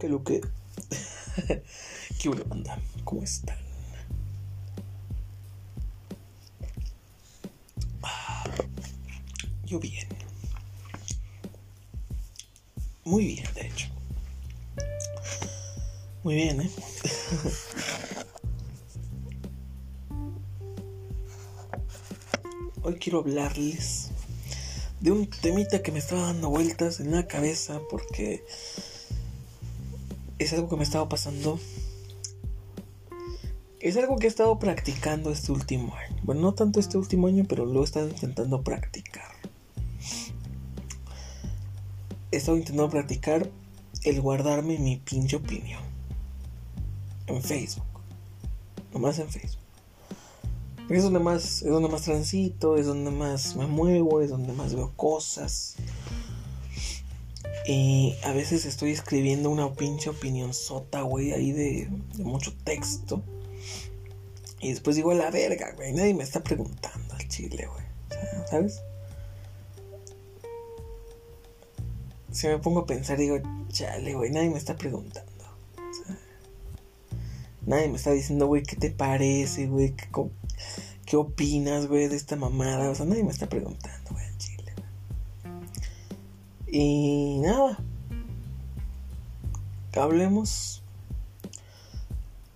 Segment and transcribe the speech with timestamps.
[0.00, 0.40] ¿Qué lo que?
[2.18, 2.80] ¿Qué una banda?
[3.04, 3.58] ¿Cómo están?
[9.66, 10.08] Yo bien.
[13.04, 13.88] Muy bien, de hecho.
[16.22, 16.70] Muy bien, ¿eh?
[22.82, 24.08] Hoy quiero hablarles
[25.00, 28.46] de un temita que me estaba dando vueltas en la cabeza porque
[30.40, 31.60] es algo que me estaba pasando.
[33.78, 36.16] Es algo que he estado practicando este último año.
[36.22, 39.30] Bueno, no tanto este último año, pero lo he estado intentando practicar.
[42.32, 43.50] He estado intentando practicar
[44.04, 45.82] el guardarme mi pinche opinión.
[47.26, 47.84] En Facebook.
[48.94, 49.60] Nomás en Facebook.
[50.88, 54.74] Es donde más, es donde más transito, es donde más me muevo, es donde más
[54.74, 55.76] veo cosas.
[57.72, 63.22] Y a veces estoy escribiendo una pinche opinión sota, güey, ahí de, mucho texto.
[64.58, 67.84] Y después digo, a la verga, güey, nadie me está preguntando al chile, güey.
[68.50, 68.82] ¿Sabes?
[72.32, 75.30] Si me pongo a pensar, digo, chale, güey, nadie me está preguntando.
[77.66, 79.94] nadie me está diciendo, güey, ¿qué te parece, güey?
[79.94, 80.08] ¿Qué,
[81.06, 82.90] ¿Qué opinas, güey, de esta mamada?
[82.90, 83.99] O sea, nadie me está preguntando.
[86.70, 87.78] Y nada.
[89.96, 90.82] Hablemos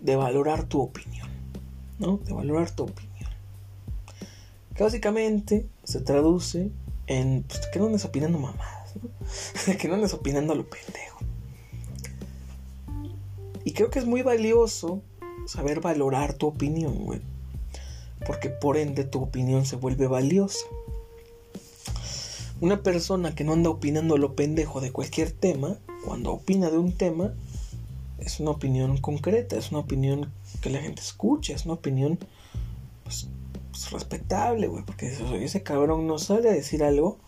[0.00, 1.28] de valorar tu opinión,
[1.98, 2.18] ¿no?
[2.18, 3.30] De valorar tu opinión.
[4.74, 6.70] Que básicamente se traduce
[7.06, 9.76] en pues, que no andes opinando mamadas, ¿no?
[9.78, 11.18] que no andes opinando lo pendejo.
[13.64, 15.02] Y creo que es muy valioso
[15.46, 17.20] saber valorar tu opinión, güey
[18.24, 20.66] porque por ende tu opinión se vuelve valiosa.
[22.64, 25.76] Una persona que no anda opinando lo pendejo de cualquier tema,
[26.06, 27.34] cuando opina de un tema,
[28.18, 32.18] es una opinión concreta, es una opinión que la gente escucha, es una opinión
[33.02, 33.28] pues,
[33.70, 37.18] pues respetable, güey, porque ese cabrón no sale a decir algo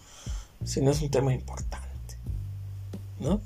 [0.65, 2.17] si no es un tema importante,
[3.21, 3.43] ¿no?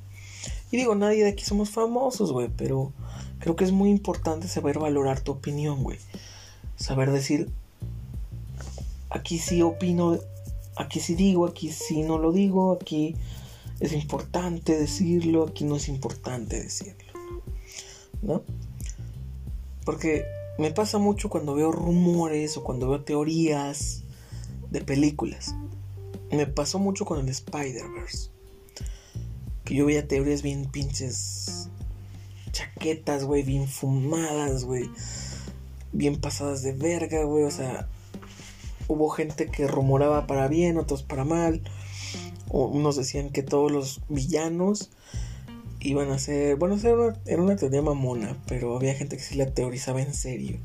[0.71, 2.93] Y digo, nadie de aquí somos famosos, güey, pero
[3.41, 5.99] creo que es muy importante saber valorar tu opinión, güey
[6.77, 7.51] saber decir,
[9.11, 10.19] aquí sí opino,
[10.81, 13.17] aquí sí digo, aquí sí no lo digo, aquí
[13.81, 17.13] es importante decirlo, aquí no es importante decirlo.
[18.23, 18.43] ¿No?
[19.85, 20.25] Porque
[20.59, 24.03] me pasa mucho cuando veo rumores o cuando veo teorías
[24.71, 25.55] de películas.
[26.31, 28.31] Me pasó mucho con el Spider-Verse.
[29.65, 31.69] Que yo veía teorías bien pinches
[32.53, 34.91] chaquetas, güey, bien fumadas, güey
[35.93, 37.45] bien pasadas de verga, güey.
[37.45, 37.89] O sea,
[38.91, 41.63] hubo gente que rumoraba para bien, otros para mal.
[42.49, 44.91] O unos decían que todos los villanos
[45.79, 46.57] iban a ser.
[46.57, 50.13] Bueno, era una, era una teoría mamona, pero había gente que sí la teorizaba en
[50.13, 50.59] serio.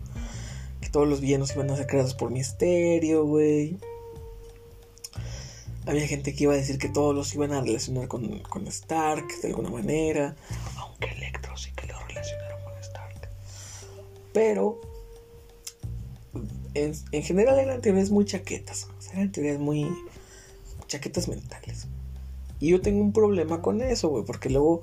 [0.81, 3.78] Que todos los villanos iban a ser creados por misterio, güey.
[5.86, 9.28] Había gente que iba a decir que todos los iban a relacionar con, con Stark
[9.44, 10.36] de alguna manera.
[10.78, 13.30] Aunque Electro sí que lo relacionaron con Stark.
[14.34, 14.81] Pero
[16.75, 18.88] en, general eran teorías muy chaquetas.
[19.13, 19.90] eran teorías muy
[20.88, 21.88] chaquetas mentales.
[22.59, 24.81] Y yo tengo un problema con eso, güey, porque luego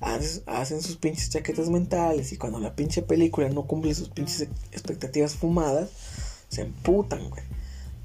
[0.00, 5.34] hacen sus pinches chaquetas mentales y cuando la pinche película no cumple sus pinches expectativas
[5.34, 5.90] fumadas,
[6.48, 7.42] se emputan, güey.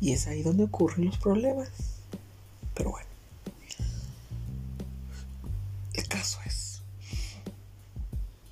[0.02, 1.70] Y es ahí donde ocurren los problemas.
[2.74, 3.08] Pero bueno.
[5.94, 6.82] El caso es.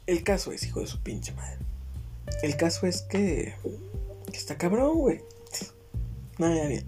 [0.06, 1.58] El caso es, hijo de su pinche madre.
[2.44, 3.56] El caso es que
[4.34, 5.22] está cabrón, güey.
[6.38, 6.86] Nada, bien.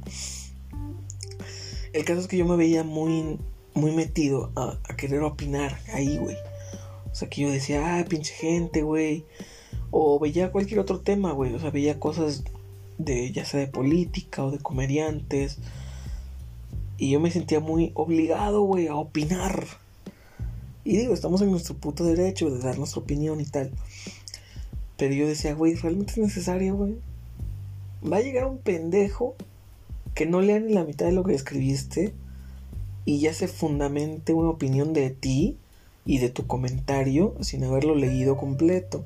[1.94, 3.39] El caso es que yo me veía muy,
[3.73, 6.35] muy metido a, querer opinar ahí, güey.
[7.11, 9.25] O sea, que yo decía, ah, pinche gente, güey.
[9.91, 11.53] O veía cualquier otro tema, güey.
[11.55, 12.44] O sea, veía cosas
[13.00, 15.57] de, ya sea de política o de comediantes.
[16.97, 19.65] Y yo me sentía muy obligado, güey, a opinar.
[20.83, 23.71] Y digo, estamos en nuestro puto derecho de dar nuestra opinión y tal.
[24.97, 26.97] Pero yo decía, güey, ¿realmente es necesario, güey?
[28.04, 29.36] Va a llegar un pendejo
[30.13, 32.13] que no lea ni la mitad de lo que escribiste
[33.06, 35.57] y ya se fundamente una opinión de ti
[36.06, 39.04] y de tu comentario sin haberlo leído completo,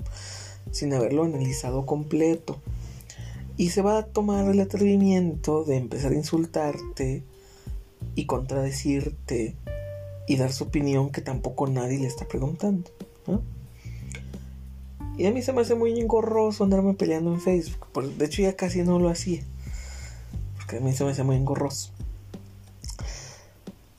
[0.71, 2.59] sin haberlo analizado completo.
[3.57, 7.23] Y se va a tomar el atrevimiento de empezar a insultarte
[8.15, 9.55] y contradecirte
[10.27, 12.89] y dar su opinión que tampoco nadie le está preguntando.
[15.17, 17.87] Y a mí se me hace muy engorroso andarme peleando en Facebook.
[18.17, 19.43] De hecho, ya casi no lo hacía.
[20.57, 21.91] Porque a mí se me hace muy engorroso.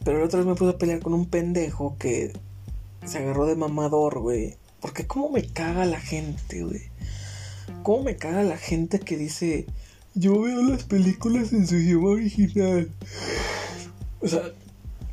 [0.05, 2.33] Pero la otra vez me pude pelear con un pendejo que
[3.07, 4.57] se agarró de mamador, güey.
[4.81, 6.83] Porque cómo me caga la gente, güey.
[7.83, 9.67] Cómo me caga la gente que dice,
[10.15, 12.91] yo veo las películas en su idioma original.
[14.21, 14.43] O sea,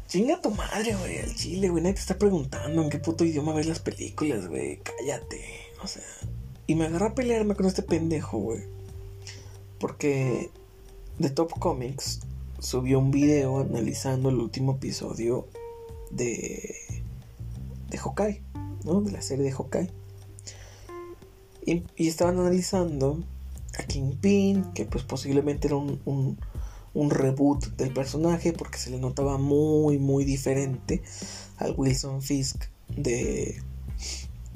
[0.07, 1.83] chinga tu madre, güey, al chile, güey.
[1.83, 4.79] Nadie te está preguntando en qué puto idioma ves las películas, güey.
[4.79, 5.60] Cállate.
[5.83, 6.03] O sea,
[6.67, 8.61] y me agarra a pelearme con este pendejo, güey.
[9.79, 10.51] Porque
[11.19, 12.21] The Top Comics
[12.59, 15.47] subió un video analizando el último episodio
[16.11, 16.75] de,
[17.89, 18.41] de Hawkeye,
[18.85, 19.01] ¿no?
[19.01, 19.89] De la serie de Hawkeye.
[21.65, 23.23] Y, estaban analizando
[23.77, 26.37] a Kingpin, que pues posiblemente era un, un,
[26.93, 31.01] un, reboot del personaje porque se le notaba muy, muy diferente
[31.57, 33.61] al Wilson Fisk de,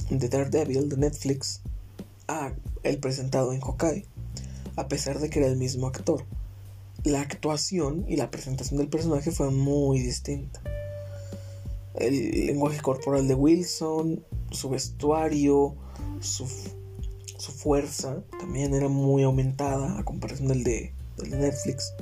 [0.09, 1.61] de Daredevil de Netflix
[2.27, 2.53] a
[2.83, 4.05] el presentado en Hawkeye,
[4.75, 6.25] a pesar de que era el mismo actor
[7.05, 10.59] la actuación y la presentación del personaje fue muy distinta.
[11.93, 15.75] El lenguaje corporal de Wilson, su vestuario,
[16.19, 16.47] su,
[17.55, 20.91] fuerza también era muy aumentada a comparación del de,
[21.29, 21.93] Netflix.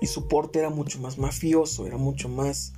[0.00, 2.72] Y su porte era mucho más mafioso, era mucho más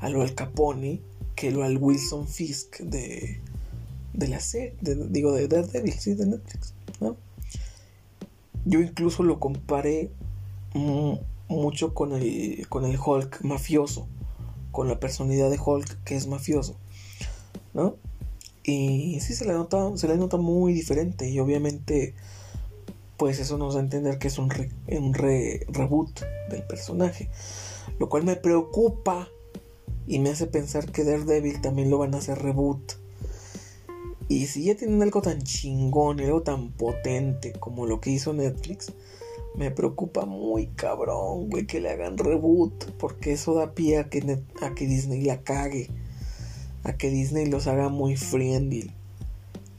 [0.00, 1.00] a lo al Capone
[1.34, 3.40] que lo al Wilson Fisk de,
[4.12, 6.74] de la serie, digo, de Daredevil, sí, de Netflix.
[7.00, 7.16] ¿no?
[8.64, 10.10] Yo incluso lo comparé
[11.48, 14.08] mucho con el, con el Hulk mafioso,
[14.72, 16.76] con la personalidad de Hulk que es mafioso,
[17.74, 17.96] ¿no?
[18.64, 22.14] Y sí se le nota, se le nota muy diferente y obviamente
[23.16, 24.50] pues eso nos da a entender que es un,
[24.88, 26.20] un reboot
[26.50, 27.28] del personaje,
[27.98, 29.28] lo cual me preocupa
[30.06, 33.04] y me hace pensar que Daredevil también lo van a hacer reboot
[34.28, 38.92] y si ya tienen algo tan chingón, algo tan potente como lo que hizo Netflix,
[39.54, 42.92] me preocupa muy cabrón, güey, que le hagan reboot.
[42.98, 45.90] Porque eso da pie a que, a que Disney la cague.
[46.84, 48.90] A que Disney los haga muy friendly.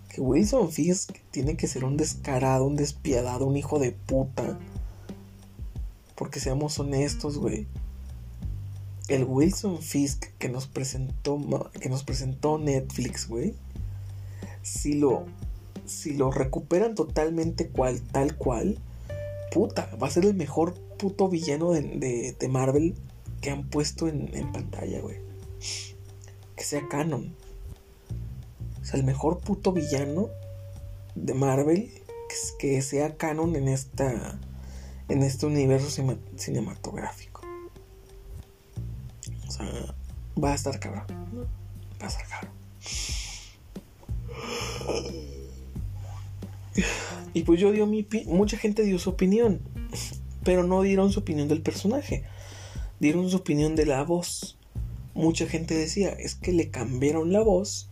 [0.10, 4.60] Que Wilson Fisk tiene que ser un descarado, un despiadado, un hijo de puta.
[6.16, 7.68] Porque seamos honestos, güey.
[9.08, 11.40] El Wilson Fisk que nos presentó,
[11.80, 13.54] que nos presentó Netflix, güey
[14.66, 15.26] si lo,
[15.86, 18.80] si lo recuperan totalmente cual, tal cual,
[19.52, 22.96] puta, va a ser el mejor puto villano de, de, Marvel
[23.42, 25.18] que han puesto en, pantalla, güey.
[26.56, 27.36] Que sea canon.
[28.82, 30.30] O sea, el mejor puto villano
[31.14, 31.92] de Marvel
[32.28, 34.40] que, que sea canon en esta
[35.10, 36.04] en este universo
[36.36, 37.35] cinematográfico.
[39.56, 39.96] Sea,
[40.42, 41.06] va a estar cabrón.
[42.02, 42.52] Va a estar cabrón.
[47.34, 48.08] Y pues yo dio mi...
[48.26, 49.62] Mucha gente dio su opinión,
[50.44, 52.24] pero no dieron su opinión del personaje.
[53.00, 54.58] Dieron su opinión de la voz.
[55.14, 57.90] Mucha gente decía, es que le cambiaron la voz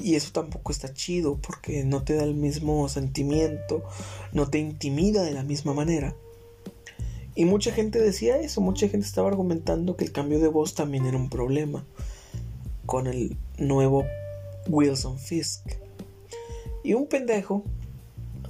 [0.00, 3.84] y eso tampoco está chido porque no te da el mismo sentimiento,
[4.32, 6.16] no te intimida de la misma manera.
[7.34, 11.06] Y mucha gente decía eso, mucha gente estaba argumentando que el cambio de voz también
[11.06, 11.84] era un problema
[12.84, 14.04] con el nuevo
[14.68, 15.66] Wilson Fisk.
[16.84, 17.64] Y un pendejo,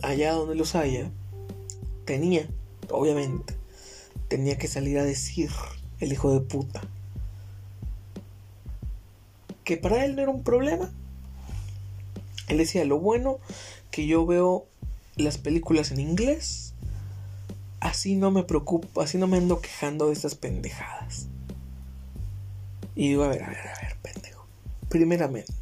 [0.02, 1.10] allá donde los haya,
[2.04, 2.48] tenía,
[2.90, 3.54] obviamente,
[4.28, 5.50] tenía que salir a decir
[6.00, 6.82] el hijo de puta.
[9.62, 10.90] Que para él no era un problema.
[12.48, 13.38] Él decía, lo bueno
[13.92, 14.66] que yo veo
[15.16, 16.71] las películas en inglés,
[17.82, 21.26] así no me preocupo, así no me ando quejando de estas pendejadas.
[22.94, 24.46] Y digo, a ver, a ver, a ver, pendejo.
[24.88, 25.52] Primeramente,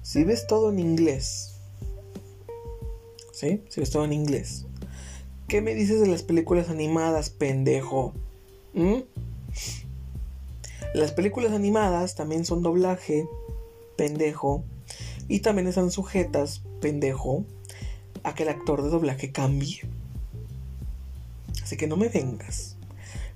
[0.00, 1.60] si ves todo en inglés,
[3.32, 3.62] ¿sí?
[3.68, 4.64] Si ves todo en inglés,
[5.48, 8.14] ¿qué me dices de las películas animadas, pendejo?
[8.72, 9.00] ¿Mm?
[10.94, 13.28] Las películas animadas también son doblaje,
[13.98, 14.64] pendejo,
[15.28, 17.44] y también están sujetas, pendejo,
[18.22, 19.82] a que el actor de doblaje cambie.
[21.68, 22.76] Así que no me vengas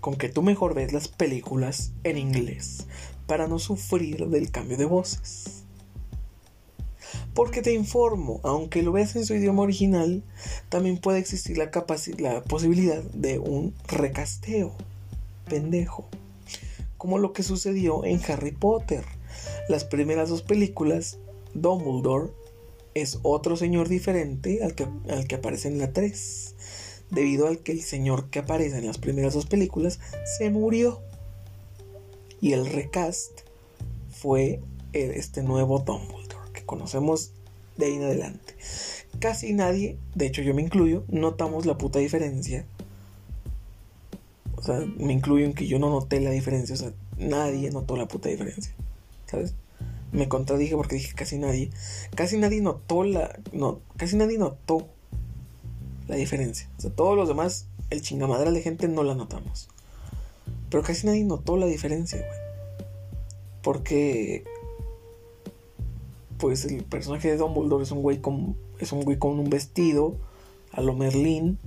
[0.00, 2.86] con que tú mejor ves las películas en inglés
[3.26, 5.64] para no sufrir del cambio de voces.
[7.34, 10.22] Porque te informo, aunque lo veas en su idioma original,
[10.70, 11.70] también puede existir la,
[12.44, 14.72] posibilidad de un recasteo.
[15.46, 16.08] Pendejo.
[16.96, 19.04] Como lo que sucedió en Harry Potter.
[19.68, 21.18] Las primeras dos películas,
[21.52, 22.30] Dumbledore
[22.94, 26.51] es otro señor diferente al que, al que aparece en la 3.
[27.12, 30.00] Debido al que el señor que aparece en las primeras dos películas
[30.36, 31.00] se murió.
[32.40, 33.42] Y el recast
[34.10, 34.60] fue
[34.92, 36.32] este nuevo Dumbledore
[36.72, 37.32] conocemos
[37.76, 38.54] de ahí en adelante.
[39.18, 42.64] Casi nadie, de hecho yo me incluyo, notamos la puta diferencia.
[44.56, 46.74] O sea, me incluyo en que yo no noté la diferencia.
[46.74, 48.74] O sea, nadie notó la puta diferencia.
[49.26, 49.54] ¿Sabes?
[50.12, 51.70] Me contradije porque dije casi nadie.
[52.14, 53.38] Casi nadie notó la.
[53.52, 54.88] No, casi nadie notó
[56.08, 56.68] la diferencia.
[56.78, 59.68] O sea, todos los demás, el chingamadral de gente no la notamos.
[60.70, 62.40] Pero casi nadie notó la diferencia, güey.
[63.62, 64.44] Porque.
[66.38, 68.56] Pues el personaje de Dumbledore es un güey con.
[68.78, 70.16] Es un güey con un vestido.
[70.72, 71.58] A lo Merlín.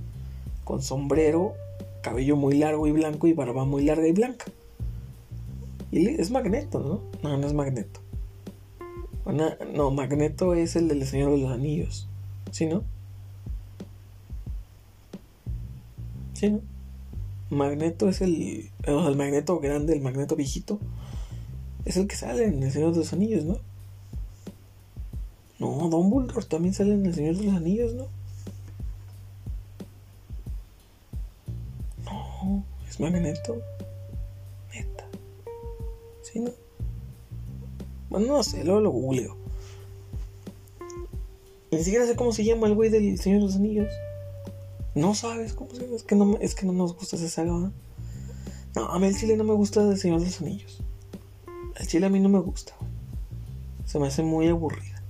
[0.64, 1.54] Con sombrero.
[2.02, 3.26] Cabello muy largo y blanco.
[3.26, 4.46] Y barba muy larga y blanca.
[5.92, 7.00] Y es Magneto, ¿no?
[7.22, 8.00] No, no es Magneto.
[9.72, 12.08] no, Magneto es el del Señor de los Anillos.
[12.50, 12.82] ¿Sí, no?
[16.36, 16.60] Sí, ¿no?
[17.48, 18.70] Magneto es el.
[18.82, 20.78] el magneto grande, el magneto viejito.
[21.86, 23.56] Es el que sale en El Señor de los Anillos, ¿no?
[25.58, 28.08] No, Dumbledore también sale en El Señor de los Anillos, ¿no?
[32.04, 33.56] No, es Magneto.
[34.74, 35.06] Neta.
[36.20, 36.50] ¿Sí, no?
[38.10, 39.38] Bueno, no sé, luego lo googleo.
[41.70, 43.88] Ni siquiera sé cómo se llama el güey del Señor de los Anillos.
[44.96, 45.94] No sabes cómo se llama.
[45.94, 47.52] Es que no, es que no nos gusta esa saga.
[47.52, 47.72] No,
[48.88, 50.82] a mí el chile no me gusta del Señor de los Anillos.
[51.78, 52.72] El chile a mí no me gusta.
[53.84, 55.02] Se me hace muy aburrida.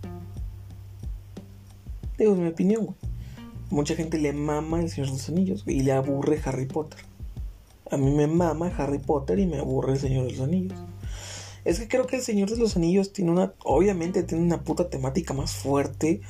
[2.18, 2.96] Digo, es mi opinión, güey.
[3.70, 6.98] Mucha gente le mama el Señor de los Anillos y le aburre Harry Potter.
[7.88, 10.78] A mí me mama Harry Potter y me aburre el Señor de los Anillos.
[11.64, 13.54] Es que creo que el Señor de los Anillos tiene una.
[13.62, 16.22] Obviamente tiene una puta temática más fuerte.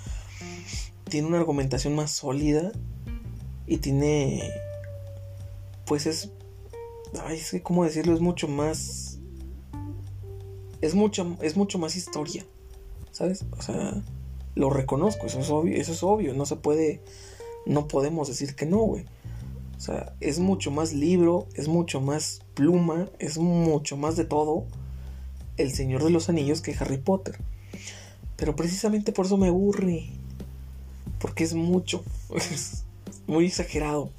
[1.08, 2.72] Tiene una argumentación más sólida
[3.66, 4.50] y tiene
[5.86, 6.30] pues es
[7.22, 9.18] ay es que cómo decirlo es mucho más
[10.80, 12.44] es mucho es mucho más historia
[13.12, 14.02] sabes o sea
[14.54, 17.02] lo reconozco eso es obvio eso es obvio no se puede
[17.66, 19.04] no podemos decir que no güey.
[19.76, 24.64] O sea es mucho más libro es mucho más pluma es mucho más de todo
[25.58, 27.38] el Señor de los Anillos que Harry Potter.
[28.36, 30.10] Pero precisamente por eso me aburre
[31.18, 32.04] porque es mucho
[33.26, 34.10] muy exagerado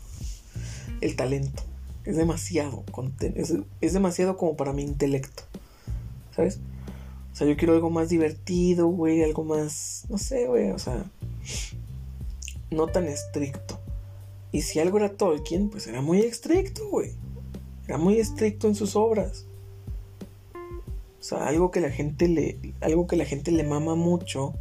[1.02, 1.64] el talento.
[2.06, 2.84] Es demasiado,
[3.36, 5.44] es, es demasiado como para mi intelecto.
[6.36, 6.60] ¿Sabes?
[7.34, 11.06] O sea, yo quiero algo más divertido, güey, algo más, no sé, güey, o sea,
[12.72, 13.80] no tan estricto.
[14.52, 17.12] Y si algo era Tolkien, pues era muy estricto, güey.
[17.88, 19.46] Era muy estricto en sus obras.
[21.20, 24.54] O sea, algo que la gente le algo que la gente le mama mucho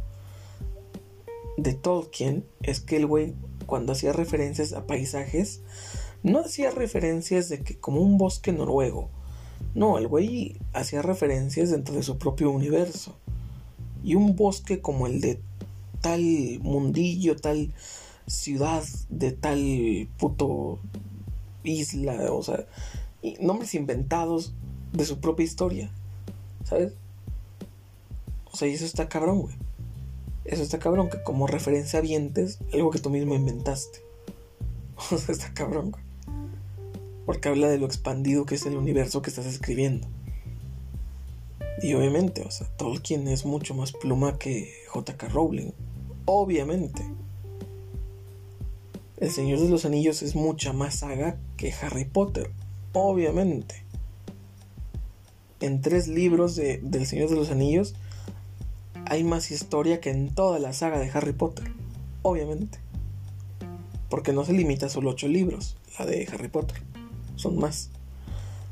[1.57, 3.33] de Tolkien es que el güey
[3.67, 5.61] cuando hacía referencias a paisajes,
[6.23, 9.09] no hacía referencias de que como un bosque noruego.
[9.75, 13.15] No, el güey hacía referencias dentro de su propio universo.
[14.03, 15.39] Y un bosque como el de
[16.01, 16.21] tal
[16.61, 17.73] mundillo, tal
[18.25, 20.79] ciudad, de tal puto
[21.63, 22.65] isla, o sea,
[23.41, 24.53] nombres inventados
[24.93, 25.91] de su propia historia.
[26.63, 26.93] ¿Sabes?
[28.51, 29.55] O sea, y eso está cabrón, güey.
[30.47, 33.99] Eso está cabrón, que como referencia vientes algo que tú mismo inventaste.
[35.11, 35.95] O sea, está cabrón,
[37.25, 40.07] Porque habla de lo expandido que es el universo que estás escribiendo.
[41.83, 45.27] Y obviamente, o sea, Tolkien es mucho más pluma que J.K.
[45.27, 45.71] Rowling.
[46.25, 47.03] Obviamente.
[49.17, 52.49] El Señor de los Anillos es mucha más saga que Harry Potter.
[52.93, 53.83] Obviamente.
[55.59, 57.93] En tres libros de, del Señor de los Anillos
[59.09, 61.71] hay más historia que en toda la saga de Harry Potter,
[62.21, 62.79] obviamente.
[64.09, 66.81] Porque no se limita a solo ocho libros, la de Harry Potter.
[67.35, 67.89] Son más.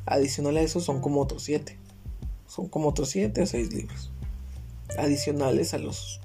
[0.05, 1.77] Adicional a eso son como otros siete.
[2.47, 4.11] Son como otros siete o seis libros.
[4.97, 6.21] Adicionales a los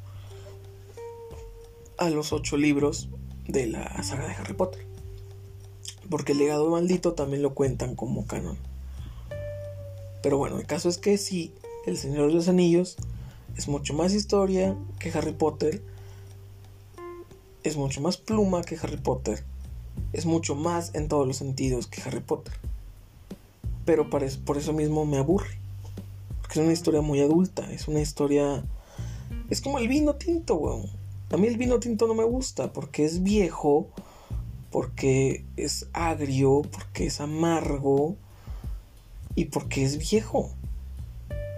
[1.96, 3.10] a los ocho libros
[3.46, 4.86] de la saga de Harry Potter.
[6.08, 8.58] Porque el legado maldito también lo cuentan como canon.
[10.22, 11.54] Pero bueno, el caso es que si
[11.86, 12.96] El Señor de los Anillos
[13.56, 15.82] es mucho más historia que Harry Potter.
[17.62, 19.44] Es mucho más pluma que Harry Potter.
[20.12, 22.54] Es mucho más en todos los sentidos que Harry Potter.
[23.84, 24.22] Pero por
[24.56, 25.58] eso mismo me aburre.
[26.40, 27.70] Porque es una historia muy adulta.
[27.72, 28.64] Es una historia...
[29.50, 30.86] Es como el vino tinto, weón.
[31.32, 33.88] A mí el vino tinto no me gusta porque es viejo,
[34.72, 38.16] porque es agrio, porque es amargo
[39.36, 40.50] y porque es viejo.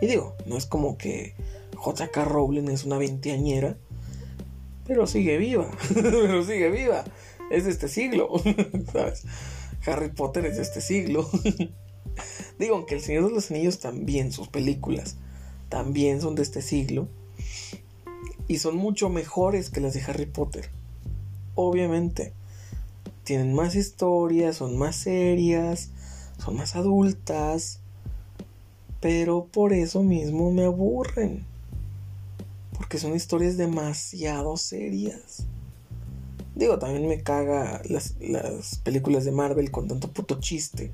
[0.03, 1.35] Y digo, no es como que
[1.83, 2.25] J.K.
[2.27, 3.77] Rowling es una veinteañera,
[4.87, 7.03] pero sigue viva, pero sigue viva.
[7.51, 8.31] Es de este siglo.
[9.87, 11.29] Harry Potter es de este siglo.
[12.61, 15.17] Digo, aunque El Señor de los Anillos también, sus películas,
[15.71, 17.09] también son de este siglo.
[18.47, 20.71] Y son mucho mejores que las de Harry Potter.
[21.57, 22.33] Obviamente.
[23.25, 25.91] Tienen más historias, son más serias,
[26.39, 27.81] son más adultas.
[29.01, 31.51] Pero por eso mismo me aburren.
[32.77, 35.47] Porque son historias demasiado serias.
[36.55, 40.93] Digo, también me caga las, las películas de Marvel con tanto puto chiste.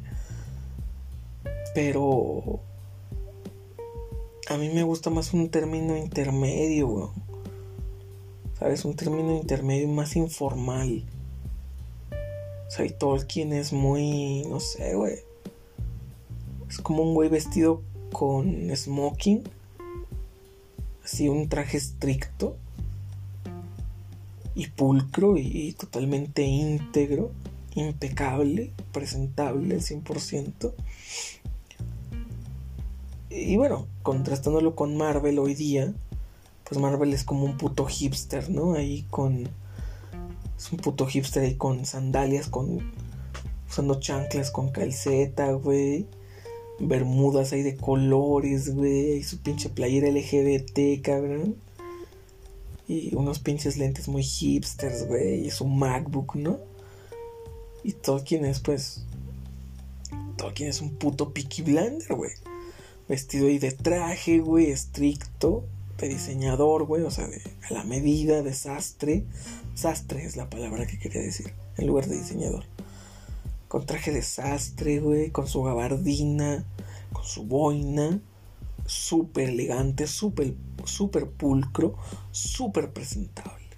[1.74, 2.60] Pero
[4.48, 7.10] a mí me gusta más un término intermedio, weón.
[8.58, 8.84] ¿Sabes?
[8.84, 11.04] Un término intermedio más informal.
[12.66, 15.18] O sea, y Tolkien es muy, no sé, güey.
[16.68, 17.82] Es como un güey vestido
[18.12, 19.42] con smoking.
[21.10, 22.58] Así un traje estricto.
[24.54, 27.30] Y pulcro y, totalmente íntegro.
[27.74, 30.74] Impecable, presentable al 100%.
[33.30, 35.94] Y bueno, contrastándolo con Marvel hoy día,
[36.64, 38.74] pues Marvel es como un puto hipster, ¿no?
[38.74, 39.48] Ahí con...
[40.58, 42.92] Es un puto hipster ahí con sandalias, con...
[43.66, 46.06] Usando chanclas con calceta, güey.
[46.80, 49.18] Bermudas ahí de colores, güey.
[49.18, 51.56] Y su pinche playera LGBT, cabrón.
[52.86, 55.46] Y unos pinches lentes muy hipsters, güey.
[55.46, 56.58] Y su MacBook, ¿no?
[57.82, 59.04] Y Tolkien es pues...
[60.36, 62.32] Tolkien es un puto Peaky Blender, güey.
[63.08, 65.64] Vestido ahí de traje, güey, estricto
[65.98, 69.24] de diseñador, güey, o sea, de, a la medida, de sastre.
[69.74, 72.64] Sastre es la palabra que quería decir, en lugar de diseñador.
[73.68, 76.64] Con traje de sastre, güey, con su gabardina,
[77.12, 78.20] con su boina,
[78.86, 81.94] súper elegante, súper, súper pulcro,
[82.30, 83.68] súper presentable.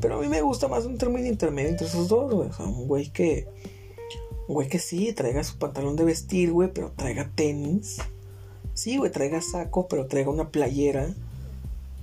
[0.00, 2.48] Pero a mí me gusta más un término intermedio entre esos dos, güey.
[2.48, 3.48] O sea, un güey que.
[4.46, 7.98] Un güey que sí, traiga su pantalón de vestir, güey, pero traiga tenis
[8.74, 11.14] Sí, güey, traiga saco, pero traiga una playera.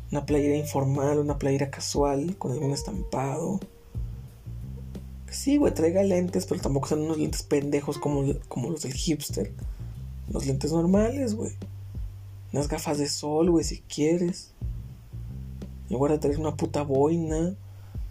[0.10, 3.60] Una playera informal, una playera casual, con algún estampado.
[5.32, 9.52] Sí, güey, traiga lentes, pero tampoco son unos lentes pendejos como, como los del hipster.
[10.30, 11.54] Los lentes normales, güey.
[12.54, 14.52] Unas gafas de sol, güey, si quieres.
[15.90, 17.56] Y voy a traer una puta boina.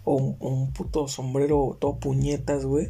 [0.03, 2.89] O un, puto sombrero todo puñetas, güey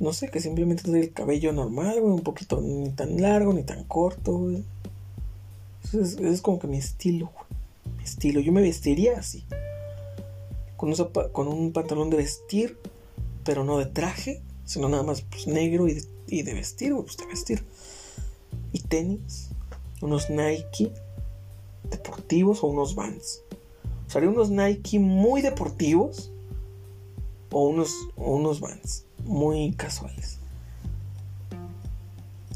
[0.00, 3.62] no sé, que simplemente tener el cabello normal, güey, un poquito ni tan largo ni
[3.62, 4.64] tan corto, güey.
[5.84, 7.96] Ese es, como que mi estilo, güey.
[7.98, 8.40] Mi estilo.
[8.40, 9.44] Yo me vestiría así.
[11.32, 12.78] Con un, pantalón de vestir,
[13.44, 17.64] pero no de traje, sino nada más pues, negro y de, vestir, pues de vestir.
[18.72, 19.50] Y tenis,
[20.02, 20.92] unos Nike
[21.90, 23.42] deportivos o unos Vans.
[24.06, 26.30] O sea, unos Nike muy deportivos
[27.50, 30.38] o unos, o unos Vans muy casuales.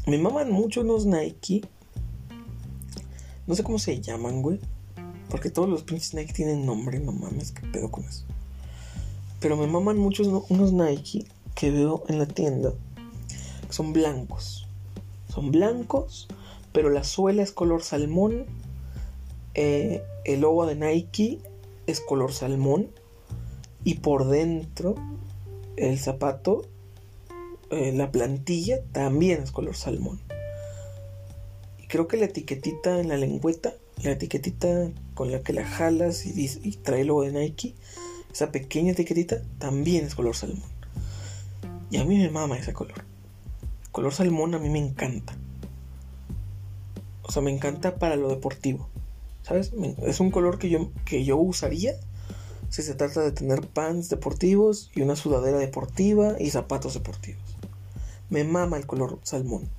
[0.05, 1.61] Me maman mucho unos Nike.
[3.47, 4.59] No sé cómo se llaman, güey.
[5.29, 8.25] Porque todos los pinches Nike tienen nombre, no mames, qué pedo con eso.
[9.39, 12.73] Pero me maman mucho unos Nike que veo en la tienda.
[13.69, 14.67] son blancos.
[15.33, 16.27] Son blancos,
[16.73, 18.45] pero la suela es color salmón.
[19.53, 21.39] Eh, el logo de Nike
[21.85, 22.89] es color salmón.
[23.83, 24.95] Y por dentro
[25.77, 26.63] el zapato,
[27.69, 30.19] eh, la plantilla también es color salmón.
[31.77, 36.25] Y creo que la etiquetita en la lengüeta, la etiquetita con la que la jalas
[36.25, 37.75] y, y trae el logo de Nike,
[38.31, 40.69] esa pequeña etiquetita también es color salmón.
[41.91, 43.03] Y a mí me mama ese color.
[43.91, 45.35] color salmón a mí me encanta.
[47.23, 48.87] O sea, me encanta para lo deportivo.
[49.41, 49.73] ¿Sabes?
[50.03, 51.95] Es un color que yo, que yo usaría
[52.69, 57.57] si se trata de tener pants deportivos y una sudadera deportiva y zapatos deportivos.
[58.29, 59.69] Me mama el color salmón.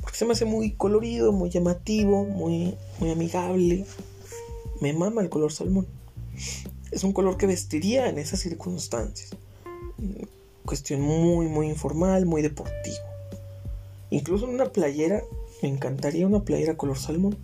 [0.00, 3.84] Porque se me hace muy colorido, muy llamativo, muy, muy amigable.
[4.80, 5.88] Me mama el color salmón.
[6.92, 9.30] Es un color que vestiría en esas circunstancias.
[10.64, 12.96] Cuestión muy, muy informal, muy deportivo.
[14.10, 15.22] Incluso en una playera,
[15.62, 17.36] me encantaría una playera color salmón.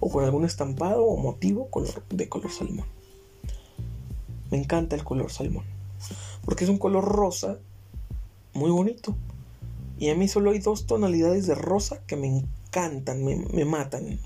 [0.00, 1.68] O con algún estampado o motivo
[2.08, 2.86] de color salmón.
[4.50, 5.64] Me encanta el color salmón.
[6.44, 7.58] Porque es un color rosa
[8.52, 9.14] muy bonito.
[9.98, 14.18] Y a mí solo hay dos tonalidades de rosa que me encantan, me, matan.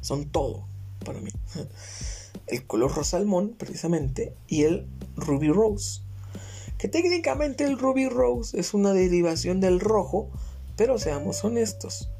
[0.00, 0.73] son todo
[1.04, 1.30] para mí.
[2.46, 3.22] El color rosa
[3.56, 4.86] precisamente, y el
[5.16, 6.02] ruby rose.
[6.76, 10.28] Que técnicamente el ruby rose es una derivación del rojo,
[10.76, 12.10] pero seamos honestos.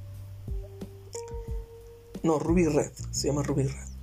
[2.22, 3.94] No, ruby red, se llama ruby red.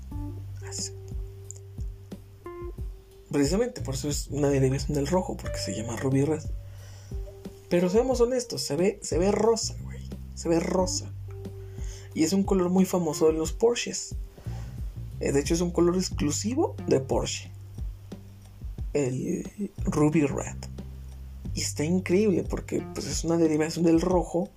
[3.31, 6.43] Precisamente por eso es una derivación del rojo, porque se llama Ruby Red.
[7.69, 10.01] Pero seamos honestos, se ve, se ve rosa, güey.
[10.35, 11.13] Se ve rosa.
[12.13, 14.15] Y es un color muy famoso de los Porsches.
[15.21, 17.51] Eh, de hecho, es un color exclusivo de Porsche.
[18.93, 19.49] El
[19.85, 20.57] Ruby Red.
[21.53, 24.49] Y está increíble porque pues, es una derivación del rojo.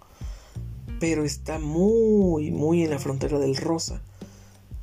[1.00, 4.00] pero está muy, muy en la frontera del rosa.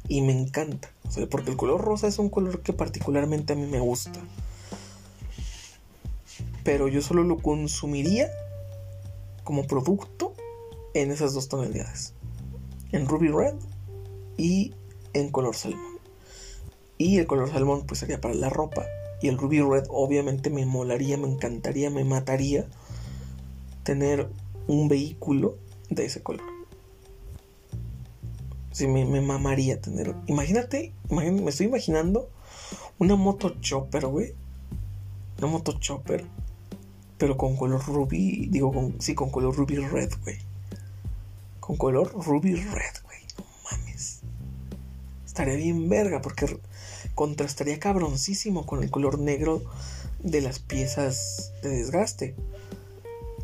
[0.08, 0.92] Y me encanta.
[1.30, 4.20] porque el color rosa es un color que particularmente a mí me gusta.
[6.64, 8.30] Pero yo solo lo consumiría
[9.44, 10.36] como producto
[10.94, 12.14] en esas dos tonalidades.
[12.92, 13.56] En Ruby Red
[14.38, 14.74] y
[15.14, 16.00] en color salmón.
[16.98, 18.86] Y el color salmón pues sería para la ropa.
[19.22, 22.66] Y el Ruby Red obviamente me molaría, me encantaría, me mataría
[23.84, 24.30] tener
[24.68, 25.58] un vehículo
[25.90, 26.46] de ese color.
[28.72, 30.16] Sí, me, mamaría tener.
[30.28, 32.30] Imagínate, me estoy imaginando
[33.00, 34.34] una moto chopper, güey.
[35.40, 36.26] Una moto chopper.
[37.18, 38.48] Pero con color ruby.
[38.50, 40.38] Digo, con, sí, con color ruby red, güey.
[41.60, 43.01] Con color ruby red.
[45.32, 46.60] Estaría bien verga porque
[47.16, 49.62] contrastaría cabroncísimo con el color negro
[50.20, 52.36] de las piezas de desgaste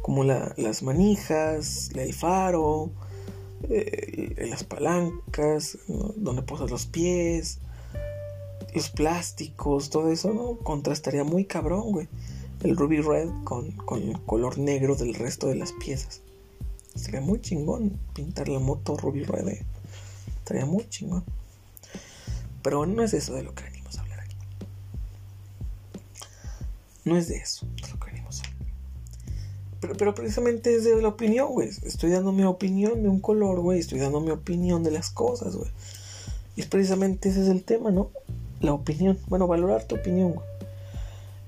[0.02, 2.90] como las manijas, el faro,
[3.70, 7.60] eh, las palancas, donde posas los pies,
[8.76, 10.58] los plásticos, todo eso, ¿no?
[10.58, 12.10] Contrastaría muy cabrón, güey.
[12.64, 13.74] El ruby red con,
[14.04, 16.20] el color negro del resto de las piezas.
[16.96, 19.48] Sería muy chingón pintar la moto ruby red.
[19.48, 19.66] Eh.
[20.40, 21.24] Estaría muy chingón.
[22.68, 24.36] Pero no es eso de lo que venimos a hablar aquí.
[27.06, 28.12] No es de eso de lo que
[29.80, 31.70] pero, precisamente es de la opinión, güey.
[31.70, 33.80] Estoy dando mi opinión de un color, güey.
[33.80, 35.72] Estoy dando mi opinión de las cosas, güey.
[36.58, 38.10] Y es precisamente ese es el tema, ¿no?
[38.60, 39.18] La opinión.
[39.28, 40.46] Bueno, valorar tu opinión, güey.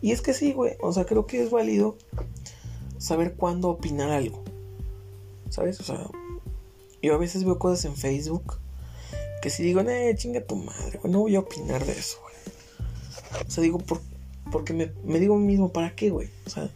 [0.02, 0.78] Y es que sí, güey.
[0.80, 1.98] O sea, creo que es válido
[2.98, 4.42] saber cuándo opinar algo.
[5.50, 5.82] ¿Sabes?
[5.82, 6.08] O sea,
[7.04, 8.59] yo a veces veo cosas en Facebook
[9.42, 13.46] que si digo, eh, chinga tu madre, güey, no voy a opinar de eso, güey.
[13.48, 14.02] O sea, digo, por,
[14.52, 16.30] porque me, digo mismo, ¿para qué, güey?
[16.46, 16.70] O sea,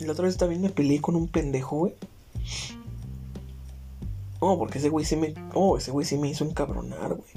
[0.00, 1.94] La otra vez también me peleé con un pendejo, güey.
[4.38, 5.34] Oh, porque ese güey sí me.
[5.54, 7.28] Oh, ese güey sí me hizo encabronar, güey.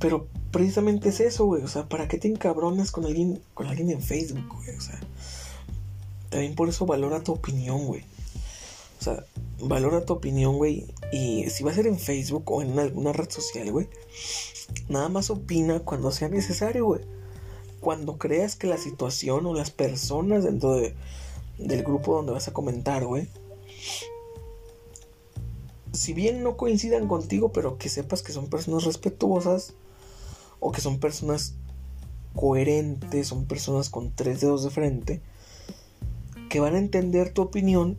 [0.00, 1.62] Pero precisamente es eso, güey.
[1.62, 4.76] O sea, ¿para qué te encabronas con alguien, con alguien en Facebook, güey?
[4.76, 4.98] O sea,
[6.30, 8.04] también por eso valora tu opinión, güey.
[8.98, 9.24] O sea,
[9.60, 10.86] valora tu opinión, güey.
[11.12, 13.88] Y si va a ser en Facebook o en alguna red social, güey,
[14.88, 17.18] nada más opina cuando sea necesario, güey
[17.80, 20.94] cuando creas que la situación o las personas dentro de,
[21.58, 23.28] del grupo donde vas a comentar, güey,
[25.92, 29.74] si bien no coincidan contigo, pero que sepas que son personas respetuosas
[30.60, 31.54] o que son personas
[32.34, 35.22] coherentes, son personas con tres dedos de frente,
[36.50, 37.96] que van a entender tu opinión,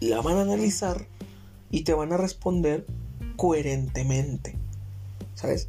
[0.00, 1.06] la van a analizar
[1.70, 2.86] y te van a responder
[3.36, 4.56] coherentemente.
[5.34, 5.68] ¿Sabes?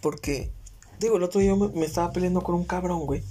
[0.00, 0.50] Porque
[1.00, 3.22] Digo, el otro día me, me estaba peleando con un cabrón, güey.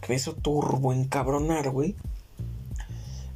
[0.00, 1.94] Que me hizo turbo encabronar, güey.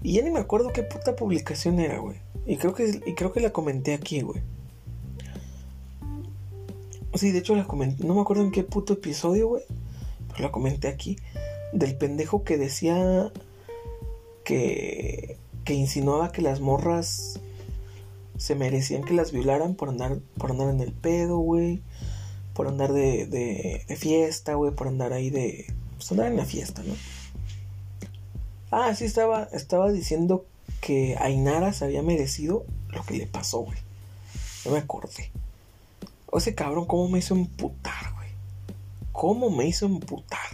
[0.03, 2.17] Y ya ni me acuerdo qué puta publicación era, güey.
[2.47, 4.41] Y creo que, y creo que la comenté aquí, güey.
[7.15, 8.03] Sí, de hecho la comenté.
[8.05, 9.65] No me acuerdo en qué puto episodio, güey.
[10.29, 11.19] Pero la comenté aquí.
[11.75, 13.31] Del pendejo que decía
[14.49, 15.37] que.
[15.65, 17.41] que insinuaba que las morras
[18.37, 21.83] se merecían que las violaran por andar, por andar en el pedo, güey
[22.59, 25.73] por andar de, de, fiesta, güey, por andar ahí de...
[25.95, 26.93] Pues andar en la fiesta, ¿no?
[28.73, 30.45] Ah, sí, estaba, estaba diciendo
[30.81, 33.79] que Ainara se había merecido lo que le pasó, güey.
[34.65, 35.31] No me acordé.
[36.27, 38.31] O ese cabrón, ¿cómo me hizo emputar, güey?
[39.13, 40.51] ¿Cómo me hizo emputar?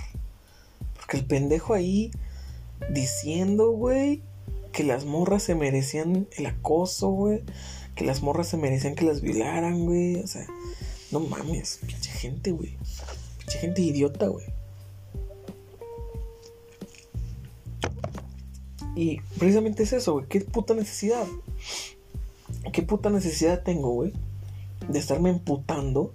[0.97, 2.11] Porque el pendejo ahí
[2.91, 4.23] diciendo, güey,
[4.73, 7.43] que las morras se merecían el acoso, güey.
[7.95, 10.17] Que las morras se merecían que las violaran, güey.
[10.17, 10.47] O sea,
[11.13, 12.77] no mames, pinche gente, güey.
[13.39, 14.47] Pinche gente idiota, güey.
[18.97, 20.27] Y precisamente es eso, güey.
[20.27, 21.27] ¿Qué puta necesidad?
[22.73, 24.13] ¿Qué puta necesidad tengo, güey?
[24.89, 26.11] De estarme emputando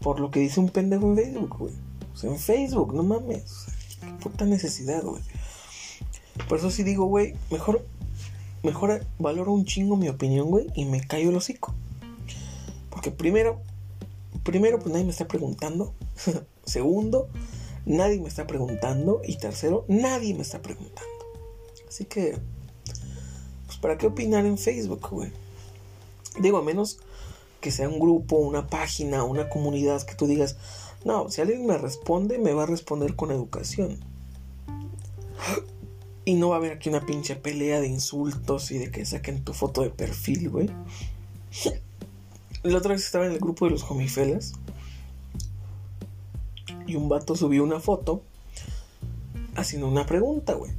[0.00, 1.74] por lo que dice un pendejo en Facebook, güey.
[2.12, 3.66] O sea, en Facebook, no mames.
[4.00, 5.22] ¿Qué puta necesidad, güey?
[6.48, 7.84] Por eso sí digo, güey, mejor,
[8.62, 11.74] mejor valoro un chingo mi opinión, güey, y me callo el hocico.
[12.90, 13.60] Porque primero,
[14.42, 15.94] primero, pues nadie me está preguntando.
[16.64, 17.28] Segundo,
[17.86, 19.20] nadie me está preguntando.
[19.24, 21.10] Y tercero, nadie me está preguntando.
[21.88, 22.36] Así que,
[23.66, 25.32] pues, ¿para qué opinar en Facebook, güey?
[26.40, 26.98] Digo, a menos
[27.60, 30.56] que sea un grupo, una página, una comunidad que tú digas,
[31.04, 33.98] no, si alguien me responde, me va a responder con educación.
[36.24, 39.44] Y no va a haber aquí una pinche pelea de insultos y de que saquen
[39.44, 40.70] tu foto de perfil, güey.
[42.62, 44.54] La otra vez estaba en el grupo de los homifelas.
[46.86, 48.22] Y un vato subió una foto
[49.54, 50.72] haciendo una pregunta, güey.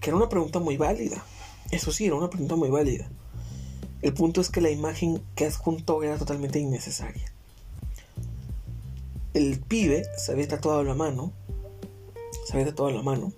[0.00, 1.22] Que era una pregunta muy válida.
[1.70, 3.08] Eso sí, era una pregunta muy válida.
[4.00, 7.32] El punto es que la imagen que adjuntó era totalmente innecesaria.
[9.32, 11.32] El pibe se había tatuado la mano.
[12.46, 13.32] Se había tatuado la mano.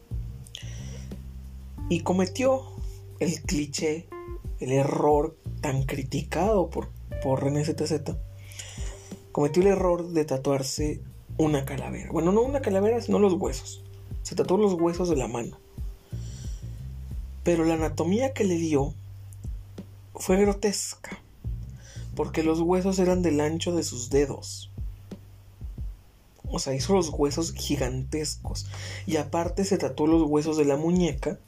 [1.88, 2.62] Y cometió
[3.20, 4.08] el cliché,
[4.60, 6.88] el error tan criticado por,
[7.22, 8.16] por René ZZ.
[9.32, 11.00] Cometió el error de tatuarse
[11.36, 12.10] una calavera.
[12.12, 13.82] Bueno, no una calavera, sino los huesos.
[14.22, 15.58] Se tatuó los huesos de la mano.
[17.42, 18.94] Pero la anatomía que le dio
[20.14, 21.18] fue grotesca.
[22.14, 24.70] Porque los huesos eran del ancho de sus dedos.
[26.50, 28.66] O sea, hizo los huesos gigantescos.
[29.06, 31.38] Y aparte se tatuó los huesos de la muñeca.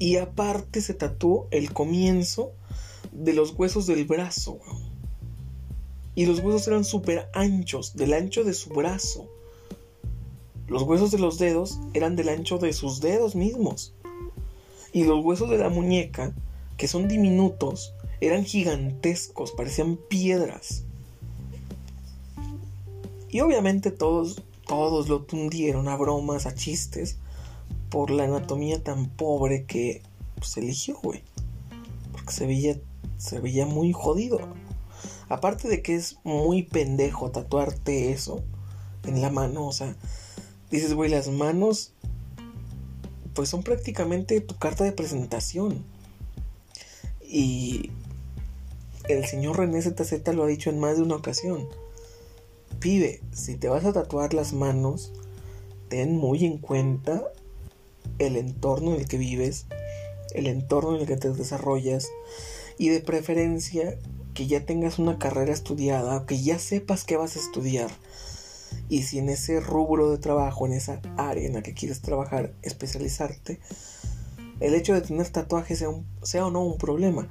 [0.00, 2.52] Y aparte se tatuó el comienzo
[3.12, 4.58] de los huesos del brazo.
[6.14, 9.28] Y los huesos eran súper anchos, del ancho de su brazo.
[10.68, 13.92] Los huesos de los dedos eran del ancho de sus dedos mismos.
[14.94, 16.32] Y los huesos de la muñeca,
[16.78, 20.84] que son diminutos, eran gigantescos, parecían piedras.
[23.28, 27.18] Y obviamente todos, todos lo tundieron a bromas, a chistes,
[27.90, 30.02] por la anatomía tan pobre que
[30.42, 31.22] se eligió, güey.
[32.12, 32.78] Porque se veía,
[33.18, 34.38] se veía muy jodido.
[35.28, 38.42] Aparte de que es muy pendejo tatuarte eso
[39.04, 39.96] en la mano, o sea,
[40.70, 41.92] dices, güey, las manos
[43.34, 45.84] pues son prácticamente tu carta de presentación.
[47.22, 47.90] Y
[49.08, 51.68] el señor René ZZ lo ha dicho en más de una ocasión.
[52.80, 55.12] Pibe, si te vas a tatuar las manos,
[55.88, 57.22] ten muy en cuenta
[58.18, 59.66] el entorno en el que vives,
[60.34, 62.08] el entorno en el que te desarrollas
[62.78, 63.98] y de preferencia
[64.34, 67.90] que ya tengas una carrera estudiada, que ya sepas qué vas a estudiar.
[68.88, 72.52] Y si en ese rubro de trabajo, en esa área en la que quieres trabajar,
[72.62, 73.60] especializarte,
[74.60, 75.84] el hecho de tener tatuajes
[76.22, 77.28] sea, o no un problema.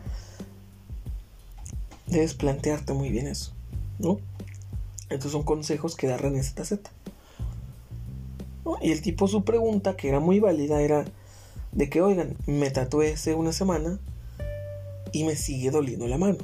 [2.07, 3.53] Debes plantearte muy bien eso,
[3.99, 4.19] ¿no?
[5.09, 6.73] Estos son consejos que da René ZZ.
[8.81, 11.05] Y el tipo, su pregunta, que era muy válida, era
[11.71, 13.99] de que, oigan, me tatué hace una semana
[15.11, 16.39] y me sigue doliendo la mano.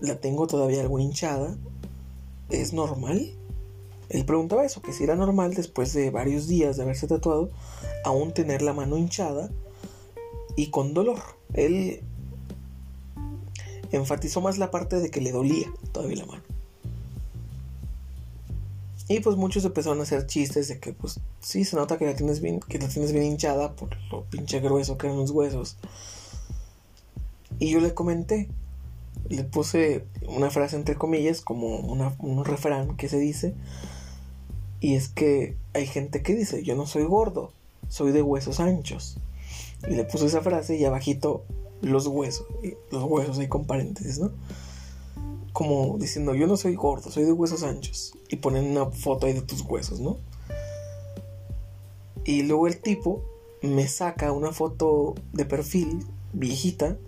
[0.00, 1.56] La tengo todavía algo hinchada.
[2.50, 3.32] ¿Es normal?
[4.08, 7.50] Él preguntaba eso, que si era normal después de varios días de haberse tatuado,
[8.04, 9.50] aún tener la mano hinchada
[10.54, 11.18] y con dolor.
[11.54, 12.02] Él
[13.90, 16.42] enfatizó más la parte de que le dolía todavía la mano.
[19.08, 22.16] Y pues muchos empezaron a hacer chistes de que pues sí se nota que la
[22.16, 25.76] tienes bien, que la tienes bien hinchada por lo pinche grueso que eran los huesos.
[27.58, 28.48] Y yo le comenté,
[29.28, 33.54] le puse una frase entre comillas, como un refrán que se dice,
[34.80, 37.52] y es que hay gente que dice, yo no soy gordo,
[37.88, 39.18] soy de huesos anchos.
[39.88, 41.44] Y le puse esa frase y abajito
[41.80, 42.46] los huesos,
[42.90, 44.32] los huesos ahí con paréntesis, ¿no?
[45.56, 48.12] Como diciendo, yo no soy gordo, soy de huesos anchos.
[48.28, 50.18] Y ponen una foto ahí de tus huesos, ¿no?
[52.26, 53.22] Y luego el tipo
[53.62, 56.98] me saca una foto de perfil viejita,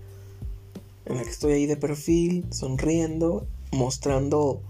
[1.05, 4.63] en la que estoy ahí de perfil, sonriendo, mostrando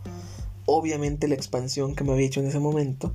[0.67, 3.13] obviamente la expansión que me había hecho en ese momento.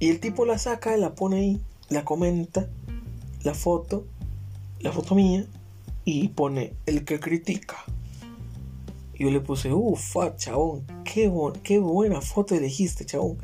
[0.00, 2.68] Y el tipo la saca, la pone ahí, la comenta,
[3.44, 4.04] la foto,
[4.80, 5.46] la foto mía,
[6.04, 7.84] y pone el que critica.
[9.14, 13.38] Y yo le puse, ufa, chabón, qué, qué buena foto elegiste, chabón.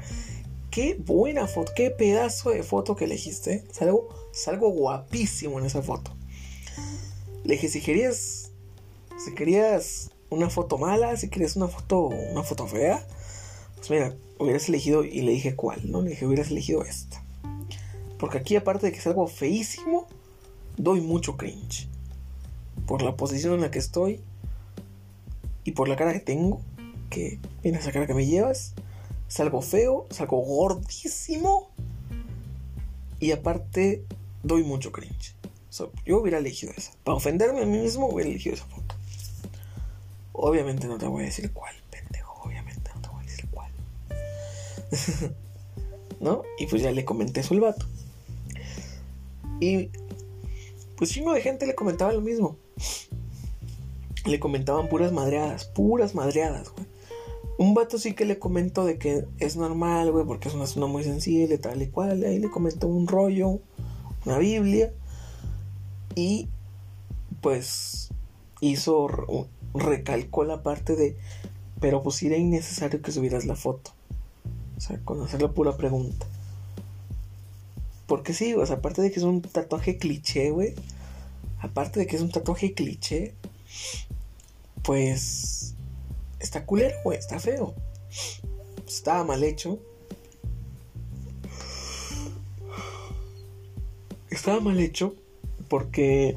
[0.71, 3.65] Qué buena foto, qué pedazo de foto que elegiste.
[3.73, 6.13] Salgo, salgo guapísimo en esa foto.
[7.45, 8.53] Le dije, si querías,
[9.17, 13.07] si querías una foto mala, si querías una foto, una foto fea,
[13.77, 16.03] pues mira, hubieras elegido, y le dije cuál, ¿no?
[16.03, 17.25] Le dije, hubieras elegido esta.
[18.19, 20.07] Porque aquí, aparte de que es algo feísimo,
[20.77, 21.90] doy mucho cringe
[22.91, 24.21] por la posición en la que estoy
[25.63, 26.61] y por la cara que tengo,
[27.09, 28.75] que mira esa cara que me llevas,
[29.29, 31.71] salgo feo, salgo gordísimo
[33.21, 34.05] y aparte
[34.43, 35.37] doy mucho cringe.
[36.05, 36.91] yo hubiera elegido esa.
[37.05, 38.97] Para ofenderme a mí mismo hubiera elegido esa foto.
[40.33, 42.43] Obviamente no te voy a decir cuál, pendejo.
[42.43, 43.73] Obviamente no te voy a decir cuál.
[46.21, 46.43] ¿No?
[46.59, 47.87] Y pues ya le comenté eso al vato.
[49.61, 49.91] Y
[50.97, 52.57] pues chingo de gente le comentaba lo mismo
[54.27, 56.87] le comentaban puras madreadas, puras madreadas, güey.
[57.59, 60.87] Un vato sí que le comentó de que es normal, güey, porque es una zona
[60.87, 62.25] muy sensible, tal y cual.
[62.25, 63.61] Ahí le comentó un rollo,
[64.25, 64.95] una Biblia.
[66.15, 66.49] Y
[67.43, 68.09] pues
[68.63, 69.09] hizo,
[69.75, 71.19] recalcó la parte de,
[71.81, 73.91] pero pues era innecesario que subieras la foto.
[74.79, 76.27] O sea, con hacer la pura pregunta.
[78.07, 80.75] Porque sí, o sea, aparte de que es un tatuaje cliché, güey.
[81.61, 83.35] Aparte de que es un tatuaje cliché.
[84.83, 85.75] Pues.
[86.39, 87.19] Está culero, güey.
[87.19, 87.75] Está feo.
[88.87, 89.79] Estaba mal hecho.
[94.31, 95.15] Estaba mal hecho.
[95.69, 96.37] Porque.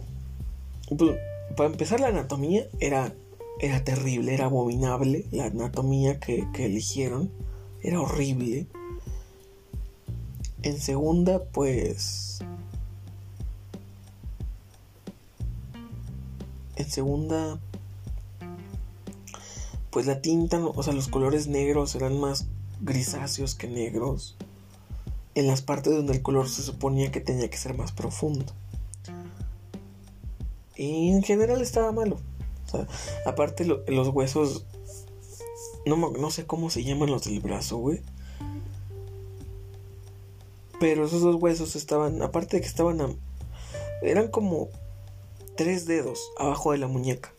[0.98, 1.18] Pues,
[1.56, 3.14] para empezar, la anatomía era.
[3.60, 5.26] Era terrible, era abominable.
[5.32, 7.32] La anatomía que, que eligieron.
[7.82, 8.68] Era horrible.
[10.64, 12.40] En segunda, pues...
[16.76, 17.60] En segunda,
[19.92, 22.48] pues la tinta, o sea, los colores negros eran más
[22.82, 24.36] grisáceos que negros.
[25.36, 28.46] En las partes donde el color se suponía que tenía que ser más profundo.
[30.76, 32.20] Y en general estaba malo.
[32.68, 32.88] O sea,
[33.26, 34.66] aparte los huesos...
[35.86, 38.02] No, no sé cómo se llaman los del brazo, güey.
[40.80, 43.18] Pero esos dos huesos estaban, aparte de que estaban,
[44.02, 44.70] eran como
[45.56, 47.34] tres dedos abajo de la muñeca.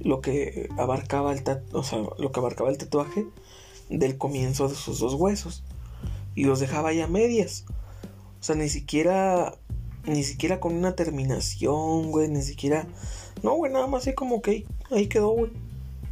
[0.00, 3.26] Lo que abarcaba el, o sea, lo que abarcaba el tatuaje
[3.88, 5.64] del comienzo de esos dos huesos.
[6.34, 7.64] Y los dejaba ya medias.
[8.40, 9.56] O sea, ni siquiera,
[10.04, 12.86] ni siquiera con una terminación, güey, ni siquiera...
[13.42, 15.50] No, güey, nada más así como que ahí, quedó, güey.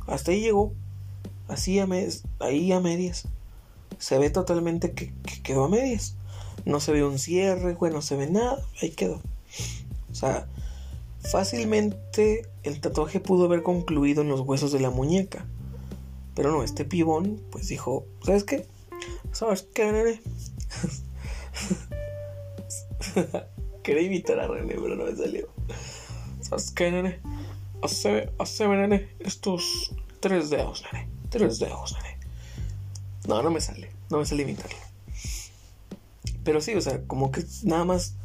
[0.07, 0.73] Hasta ahí llegó.
[1.49, 3.29] Así a medias, ahí a medias.
[3.99, 5.13] Se ve totalmente que
[5.43, 6.17] quedó a medias.
[6.65, 9.21] No se ve un cierre, güey, no se ve nada, ahí quedó.
[10.11, 10.47] O sea,
[11.31, 15.47] fácilmente el tatuaje pudo haber concluido en los huesos de la muñeca.
[16.35, 18.67] Pero no, este pibón, pues dijo, ¿sabes qué?
[19.33, 20.21] ¿Sabes qué, nene?
[23.83, 25.49] Quería imitar a René, pero no me salió.
[26.41, 27.21] ¿Sabes qué, nene?
[27.83, 31.09] Hace, hace, nene, estos tres dedos, nene.
[31.31, 32.19] Tres dedos, nene.
[33.29, 33.91] No, no me sale.
[34.11, 34.79] No me sale imitarlo.
[36.45, 38.17] Pero sí, o sea, como que nada más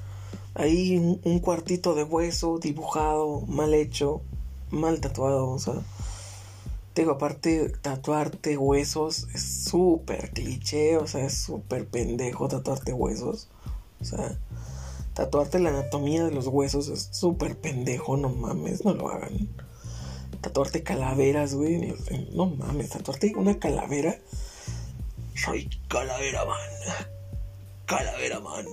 [0.55, 4.21] ahí un, cuartito de hueso dibujado, mal hecho,
[4.69, 5.75] mal tatuado, o sea.
[6.95, 13.47] Digo, aparte, tatuarte huesos es súper cliché, o sea, es súper pendejo tatuarte huesos.
[14.01, 14.37] O sea,
[15.13, 19.49] tatuarte la anatomía de los huesos es súper pendejo, no mames, no lo hagan.
[20.41, 21.93] Tatuarte calaveras, güey,
[22.33, 24.17] no mames, tatuarte una calavera.
[25.35, 26.57] Soy calavera, man.
[27.85, 28.65] Calavera Man.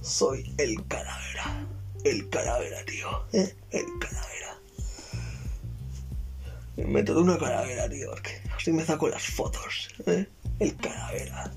[0.00, 1.66] Soy el calavera.
[2.04, 3.08] El calavera, tío.
[3.32, 3.54] ¿eh?
[3.70, 4.58] El calavera.
[6.76, 9.88] Me meto de una calavera, tío, porque así me saco las fotos.
[10.06, 10.26] ¿eh?
[10.60, 11.52] El calavera.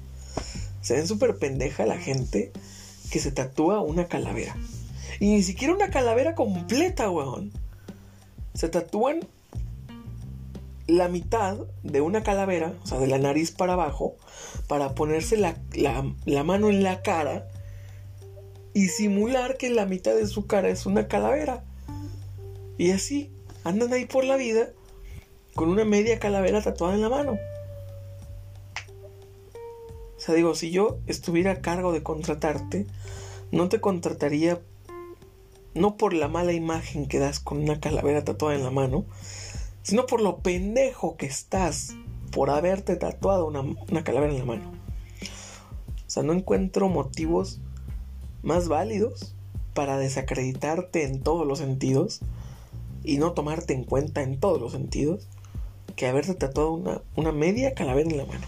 [0.82, 2.52] Se ven súper pendeja la gente
[3.12, 4.56] que se tatúa una calavera.
[5.20, 7.52] Y ni siquiera una calavera completa, weón.
[8.56, 9.20] Se tatúan
[10.88, 14.16] la mitad de una calavera, o sea, de la nariz para abajo,
[14.68, 15.56] para ponerse la,
[16.44, 17.51] mano en la cara
[18.74, 21.64] y simular que la mitad de su cara es una calavera.
[22.78, 23.32] Y así,
[23.64, 24.70] andan ahí por la vida
[25.56, 27.38] con una media calavera tatuada en la mano.
[30.18, 32.86] O sea, digo, si yo estuviera a cargo de contratarte,
[33.52, 34.62] no te contrataría
[35.74, 39.06] no por la mala imagen que das con una calavera tatuada en la mano,
[39.84, 41.96] sino por lo pendejo que estás
[42.32, 44.72] por haberte tatuado una, calavera en la mano.
[46.06, 47.60] O sea, no encuentro motivos
[48.44, 49.36] más válidos
[49.74, 52.20] para desacreditarte en todos los sentidos
[53.04, 55.28] y no tomarte en cuenta en todos los sentidos
[55.96, 58.46] que haberte tatuado una, una media calavera en la mano.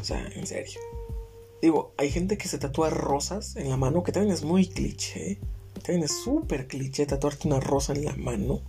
[0.00, 0.80] O sea, en serio.
[1.60, 5.38] Digo, hay gente que se tatúa rosas en la mano, que también es muy cliché.
[5.74, 8.60] También es súper cliché tatuarte una rosa en la mano.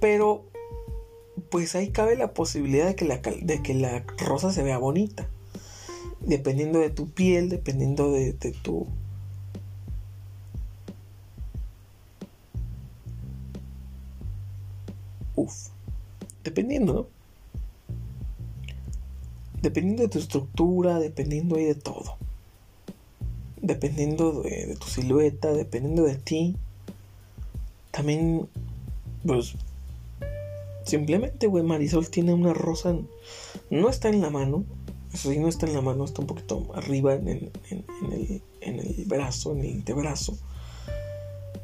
[0.00, 0.46] Pero,
[1.50, 5.28] pues ahí cabe la posibilidad de que la, de que la rosa se vea bonita.
[6.26, 8.32] Dependiendo de tu piel, dependiendo de,
[8.62, 8.86] tu...
[15.36, 15.68] Uf.
[16.42, 17.06] Dependiendo, ¿no?
[19.60, 22.16] Dependiendo de tu estructura, dependiendo ahí de todo.
[23.60, 26.56] Dependiendo de, de tu silueta, dependiendo de ti.
[27.90, 28.48] También,
[29.26, 29.56] pues,
[30.84, 32.94] Simplemente, güey, Marisol tiene una rosa.
[33.70, 34.64] No está en la mano.
[35.14, 37.52] Eso sí, no está en la mano, está un poquito arriba en el,
[39.06, 40.36] brazo, en el antebrazo.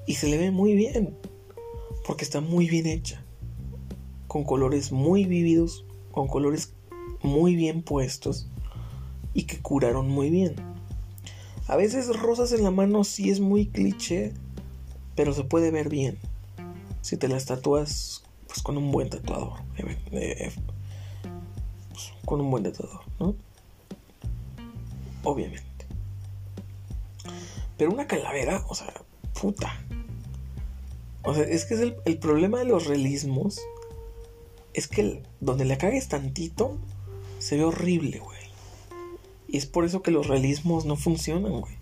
[0.07, 1.17] Y se le ve muy bien.
[2.07, 3.25] Porque está muy bien hecha.
[4.29, 5.85] Con colores muy vívidos.
[6.13, 6.75] Con colores
[7.23, 8.49] muy bien puestos.
[9.35, 10.55] Y que curaron muy bien.
[11.67, 14.33] A veces rosas en la mano sí es muy cliché.
[15.17, 16.19] Pero se puede ver bien.
[17.01, 19.59] Si te las tatúas pues con un buen tatuador.
[22.25, 23.35] Con un buen tatuador, ¿no?
[25.25, 25.71] Obviamente.
[27.77, 28.93] Pero una calavera, o sea,
[29.41, 29.81] puta.
[31.23, 33.61] O sea, es que es el, problema de los realismos.
[34.73, 36.77] Es que donde le cagues tantito,
[37.39, 38.39] se ve horrible, güey.
[39.49, 41.75] Y es por eso que los realismos no funcionan, güey.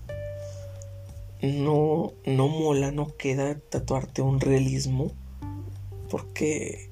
[1.42, 5.12] No, no mola, no queda tatuarte un realismo.
[6.08, 6.90] Porque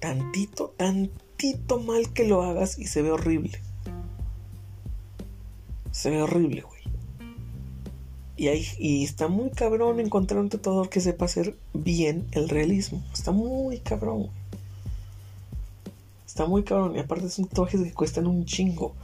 [0.00, 0.74] tantito,
[1.42, 3.58] tantito mal que lo hagas y se ve horrible.
[5.90, 6.82] Se ve horrible, güey.
[8.36, 13.02] Y, y está muy cabrón encontrar un tatuador que sepa hacer bien el realismo.
[13.12, 14.28] Está muy cabrón.
[16.26, 16.96] Está muy cabrón.
[16.96, 18.94] Y aparte son tatuajes que cuestan un chingo.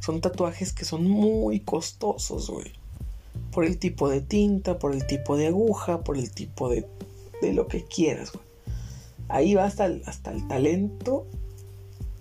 [0.00, 2.72] Son tatuajes que son muy costosos, güey.
[3.52, 6.86] Por el tipo de tinta, por el tipo de aguja, por el tipo de,
[7.42, 8.44] de lo que quieras, güey.
[9.28, 11.26] Ahí va hasta hasta el talento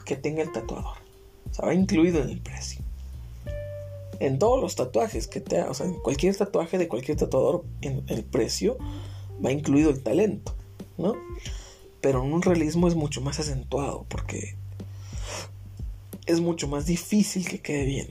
[0.10, 0.98] que tenga el tatuador.
[1.50, 2.84] O sea, va incluido en el precio
[4.20, 8.04] en todos los tatuajes que te o sea, en cualquier tatuaje de cualquier tatuador, en
[8.08, 8.78] el precio
[9.44, 10.56] va incluido el talento,
[10.98, 11.14] ¿no?
[12.02, 14.56] Pero en un realismo es mucho más acentuado porque
[16.26, 18.08] es mucho más difícil que quede bien.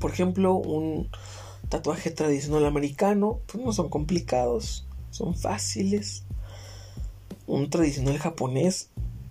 [0.00, 1.08] Por ejemplo, un
[1.68, 6.24] tatuaje tradicional americano, pues no son complicados, son fáciles.
[7.46, 8.90] Un tradicional japonés,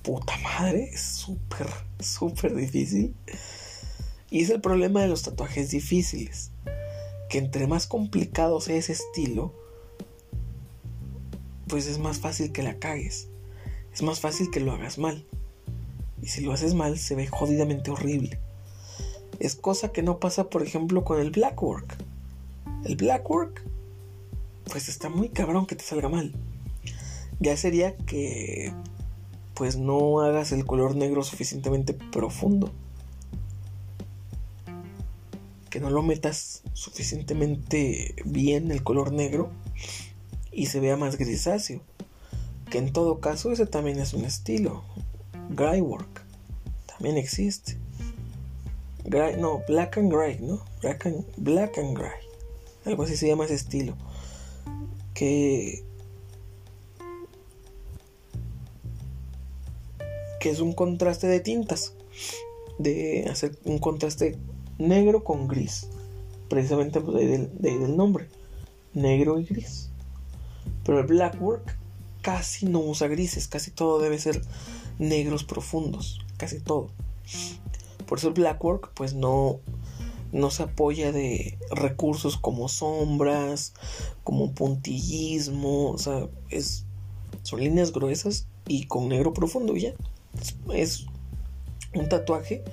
[0.09, 1.67] puta madre, es súper,
[1.99, 3.13] súper difícil.
[4.31, 6.49] Y es el problema de los tatuajes difíciles,
[7.29, 9.53] que entre más complicado sea ese estilo,
[11.67, 13.27] pues es más fácil que la cagues,
[13.93, 15.27] es más fácil que lo hagas mal.
[16.23, 18.39] Y si lo haces mal, se ve jodidamente horrible.
[19.39, 21.97] Es cosa que no pasa, por ejemplo, con el blackwork.
[22.83, 23.61] El blackwork,
[24.71, 26.33] pues está muy cabrón que te salga mal.
[27.39, 28.73] Ya sería que,
[29.59, 32.71] pues no hagas el color negro suficientemente profundo
[35.69, 39.51] que no lo metas suficientemente bien el color negro
[40.49, 41.81] y se vea más grisáceo.
[42.71, 44.81] Que en todo caso ese también es un estilo.
[45.49, 46.23] Gray work
[46.87, 47.77] también existe.
[49.37, 50.63] no, black and gray, ¿no?
[50.81, 52.21] Black and, black and gray.
[52.85, 53.97] Algo así se llama ese estilo.
[55.13, 55.83] Que
[60.39, 61.93] que es un contraste de tintas.
[62.77, 64.37] De hacer un contraste
[64.77, 65.87] negro con gris.
[66.49, 68.27] Precisamente pues, de, ahí del, nombre.
[68.93, 69.89] Negro y gris.
[70.83, 71.77] Pero el blackwork
[72.21, 73.47] casi no usa grises.
[73.47, 74.41] Casi todo debe ser
[74.97, 76.19] negros profundos.
[76.37, 76.89] Casi todo.
[78.07, 79.59] Por eso el blackwork pues no,
[80.31, 83.73] no se apoya de recursos como sombras,
[84.23, 85.91] como puntillismo.
[85.91, 86.85] O sea, es,
[87.43, 89.93] son líneas gruesas y con negro profundo ya.
[90.73, 91.05] Es
[91.93, 92.63] un tatuaje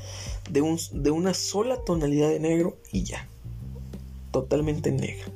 [0.51, 3.29] de, un, de una sola tonalidad de negro y ya.
[4.31, 5.31] Totalmente negro.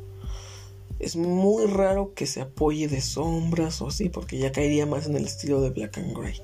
[0.98, 5.16] Es muy raro que se apoye de sombras o así, porque ya caería más en
[5.16, 6.42] el estilo de Black and Gray.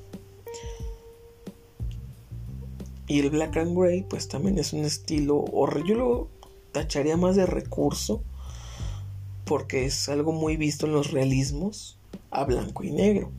[3.06, 6.28] Y el Black and Gray, pues también es un estilo, o yo lo
[6.72, 8.22] tacharía más de recurso,
[9.44, 11.98] porque es algo muy visto en los realismos
[12.30, 13.30] a blanco y negro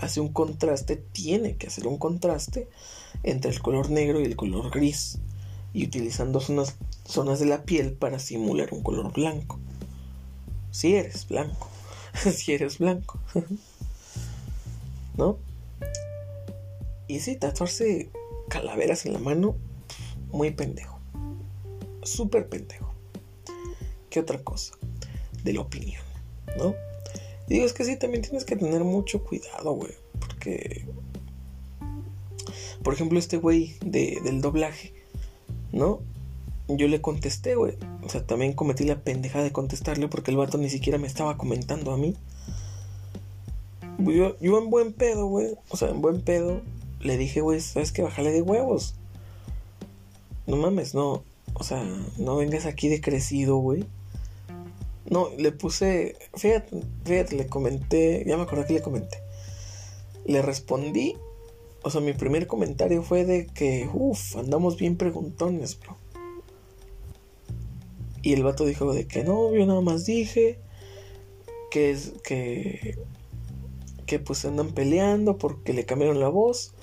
[0.00, 2.68] hace un contraste, tiene que hacer un contraste
[3.22, 5.18] entre el color negro y el color gris
[5.72, 6.76] y utilizando zonas,
[7.06, 9.58] zonas de la piel para simular un color blanco.
[10.70, 11.68] Si eres blanco,
[12.34, 13.18] si eres blanco,
[15.16, 15.38] ¿no?
[17.06, 18.10] Y si tatuarse
[18.48, 19.56] calaveras en la mano,
[20.30, 20.98] muy pendejo,
[22.02, 22.92] súper pendejo.
[24.10, 24.74] ¿Qué otra cosa?
[25.42, 26.02] De la opinión,
[26.56, 26.74] ¿no?
[27.48, 29.92] Digo, es que sí, también tienes que tener mucho cuidado, güey.
[30.18, 30.86] Porque,
[32.82, 34.92] por ejemplo, este güey de, del doblaje,
[35.72, 36.00] ¿no?
[36.68, 37.74] Yo le contesté, güey.
[38.02, 41.36] O sea, también cometí la pendeja de contestarle porque el vato ni siquiera me estaba
[41.36, 42.14] comentando a mí.
[43.98, 45.56] Yo, yo en buen pedo, güey.
[45.68, 46.62] O sea, en buen pedo.
[47.00, 48.02] Le dije, güey, ¿sabes qué?
[48.02, 48.94] Bájale de huevos.
[50.46, 51.22] No mames, no.
[51.54, 51.84] O sea,
[52.18, 53.84] no vengas aquí de crecido, güey.
[55.10, 56.16] No, le puse.
[56.34, 58.24] Fíjate, fíjate, le comenté.
[58.26, 59.18] Ya me acordé que le comenté.
[60.24, 61.16] Le respondí.
[61.82, 65.96] O sea, mi primer comentario fue de que, uff, andamos bien preguntones, bro.
[68.22, 70.58] Y el vato dijo de que no, yo nada más dije
[71.70, 72.96] que es que
[74.06, 76.74] que pues andan peleando porque le cambiaron la voz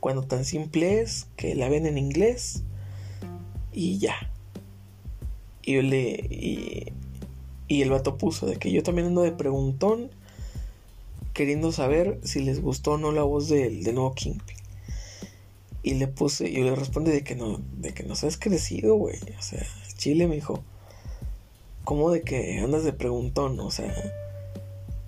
[0.00, 2.62] cuando tan simple es que la ven en inglés
[3.72, 4.32] y ya.
[5.62, 6.92] Y yo le y,
[7.68, 10.10] y el vato puso de que yo también ando de preguntón,
[11.34, 14.56] queriendo saber si les gustó o no la voz del, nuevo Kingpin.
[15.82, 19.18] Y le puse, yo le respondí de que no, de que nos has crecido, güey.
[19.38, 19.64] O sea,
[19.96, 20.64] Chile me dijo,
[21.84, 23.60] ¿cómo de que andas de preguntón?
[23.60, 23.94] O sea,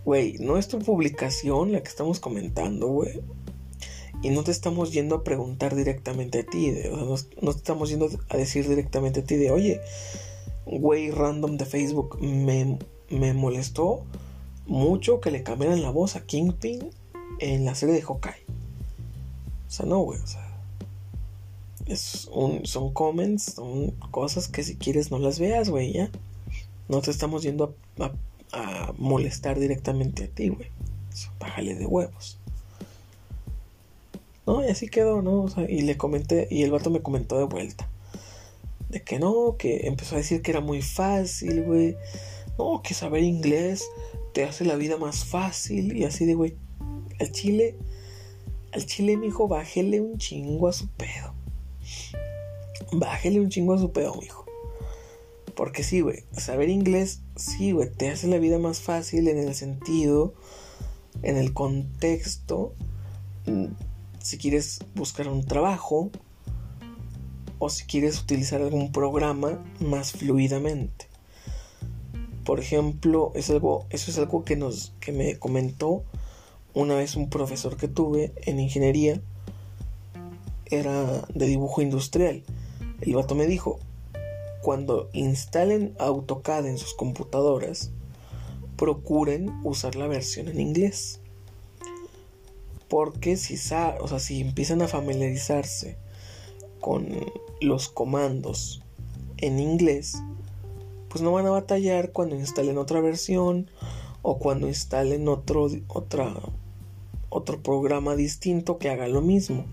[0.05, 3.21] güey, no es tu publicación la que estamos comentando, güey.
[4.23, 7.89] Y no te estamos yendo a preguntar directamente a ti, o sea, no, te estamos
[7.89, 9.81] yendo a decir directamente a ti de, oye,
[10.79, 14.05] güey random de Facebook, me, me molestó
[14.67, 16.91] mucho que le cambiaran la voz a Kingpin
[17.41, 18.45] en la serie de Hawkeye.
[19.67, 20.47] O sea, no, güey, o sea.
[21.87, 26.11] Es un, son comments, son cosas que si quieres no las veas, güey, ya.
[26.89, 30.69] No te estamos yendo a, molestar directamente a ti, güey.
[31.41, 32.39] Bájale de huevos.
[34.47, 35.43] No, y así quedó, ¿no?
[35.43, 37.89] O sea, y le comenté, y el vato me comentó de vuelta.
[38.91, 41.97] De que no, que empezó a decir que era muy fácil, güey.
[42.59, 43.85] No, que saber inglés
[44.33, 46.57] te hace la vida más fácil y así de, güey,
[47.21, 47.77] al chile,
[48.73, 51.35] al chile, mijo, bájele un chingo a su pedo.
[52.93, 54.45] Bájele un chingo a su pedo, mijo.
[55.55, 59.55] Porque sí, güey, saber inglés, sí, güey, te hace la vida más fácil en el
[59.55, 60.35] sentido,
[61.23, 62.75] en el contexto,
[63.47, 63.67] mm,
[64.21, 66.11] si quieres buscar un trabajo
[67.61, 71.07] o si quieres utilizar algún programa más fluidamente.
[72.45, 76.03] Por ejemplo, es algo, eso es algo que, nos, que me comentó
[76.73, 79.21] una vez un profesor que tuve en ingeniería.
[80.65, 82.43] Era de dibujo industrial.
[83.03, 83.79] El vato me dijo,
[84.63, 87.91] cuando instalen AutoCAD en sus computadoras,
[88.77, 91.21] procuren usar la versión en inglés.
[92.89, 95.99] Porque si, o sea, si empiezan a familiarizarse
[96.81, 97.09] con
[97.61, 98.83] los comandos
[99.37, 100.23] en inglés,
[101.09, 103.71] pues no van a batallar cuando instalen otra versión
[104.23, 105.69] o cuando instalen otro,
[107.29, 109.65] otro programa distinto que haga lo mismo.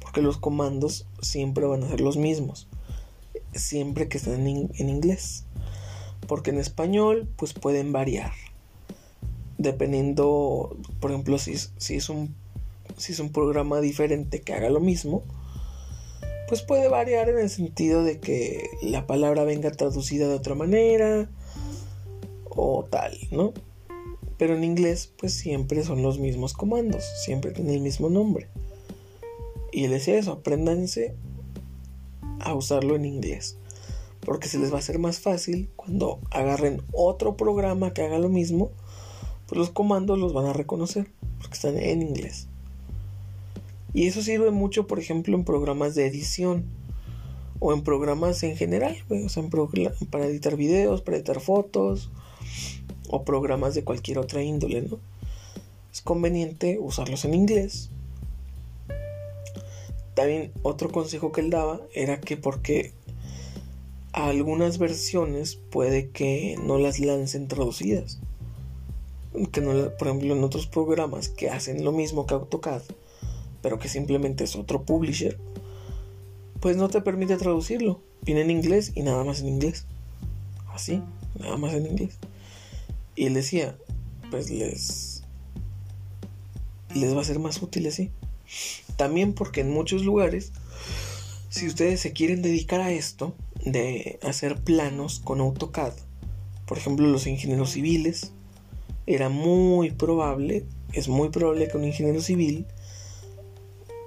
[0.00, 2.68] Porque los comandos siempre van a ser los mismos.
[3.54, 5.44] Siempre que estén en, inglés.
[6.26, 8.32] Porque en español pues pueden variar.
[9.56, 12.34] Dependiendo, por ejemplo, si, si, es un,
[12.96, 15.22] si es un programa diferente que haga lo mismo
[16.52, 21.30] pues puede variar en el sentido de que la palabra venga traducida de otra manera
[22.50, 23.54] o tal, ¿no?
[24.36, 28.50] Pero en inglés pues siempre son los mismos comandos, siempre tienen el mismo nombre.
[29.72, 31.14] Y él decía eso, apréndanse
[32.40, 33.56] a usarlo en inglés.
[34.20, 38.28] Porque se les va a hacer más fácil cuando agarren otro programa que haga lo
[38.28, 38.72] mismo,
[39.46, 42.48] pues los comandos los van a reconocer, porque están en inglés.
[43.94, 46.64] Y eso sirve mucho, por ejemplo, en programas de edición
[47.58, 49.44] o en programas en general, o sea,
[50.10, 52.10] para editar videos, para editar fotos
[53.08, 54.98] o programas de cualquier otra índole, ¿no?
[55.92, 57.90] Es conveniente usarlos en inglés.
[60.14, 62.92] También otro consejo que él daba era que porque
[64.12, 68.18] algunas versiones puede que no las lancen traducidas.
[69.52, 72.82] Que no, por ejemplo, en otros programas que hacen lo mismo que AutoCAD,
[73.62, 75.38] pero que simplemente es otro publisher,
[76.60, 78.00] pues no te permite traducirlo.
[78.22, 79.86] Viene en inglés y nada más en inglés.
[80.72, 81.02] Así,
[81.38, 82.18] nada más en inglés.
[83.16, 83.76] Y él decía,
[84.30, 85.22] pues les
[86.94, 88.10] les va a ser más útil así.
[88.96, 90.52] También porque en muchos lugares,
[91.48, 93.34] si ustedes se quieren dedicar a esto,
[93.64, 95.92] de hacer planos con AutoCAD,
[96.66, 98.32] por ejemplo los ingenieros civiles,
[99.06, 102.66] era muy probable, es muy probable que un ingeniero civil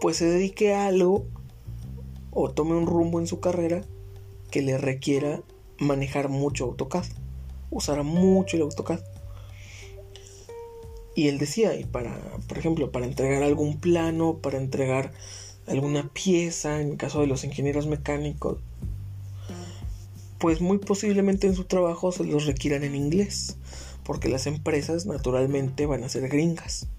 [0.06, 1.26] pues se dedique a algo
[2.30, 3.82] o tome un rumbo en su carrera
[4.51, 5.41] que le requiera
[5.80, 7.06] manejar mucho AutoCAD,
[7.72, 8.99] usar mucho el AutoCAD.
[11.16, 15.12] Y él decía, y para, por ejemplo, para entregar algún plano, para entregar
[15.66, 18.60] alguna pieza, en caso de los ingenieros mecánicos,
[20.38, 23.58] pues muy posiblemente en su trabajo se los requieran en inglés,
[24.03, 26.89] porque las empresas naturalmente van a ser gringas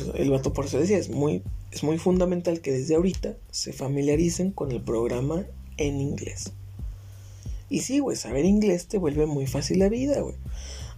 [0.00, 4.50] el vato por eso decía, es muy, es muy fundamental que desde ahorita se familiaricen
[4.50, 5.44] con el programa
[5.76, 6.52] en inglés.
[7.68, 10.34] Y sí, güey, saber inglés te vuelve muy fácil la vida, güey.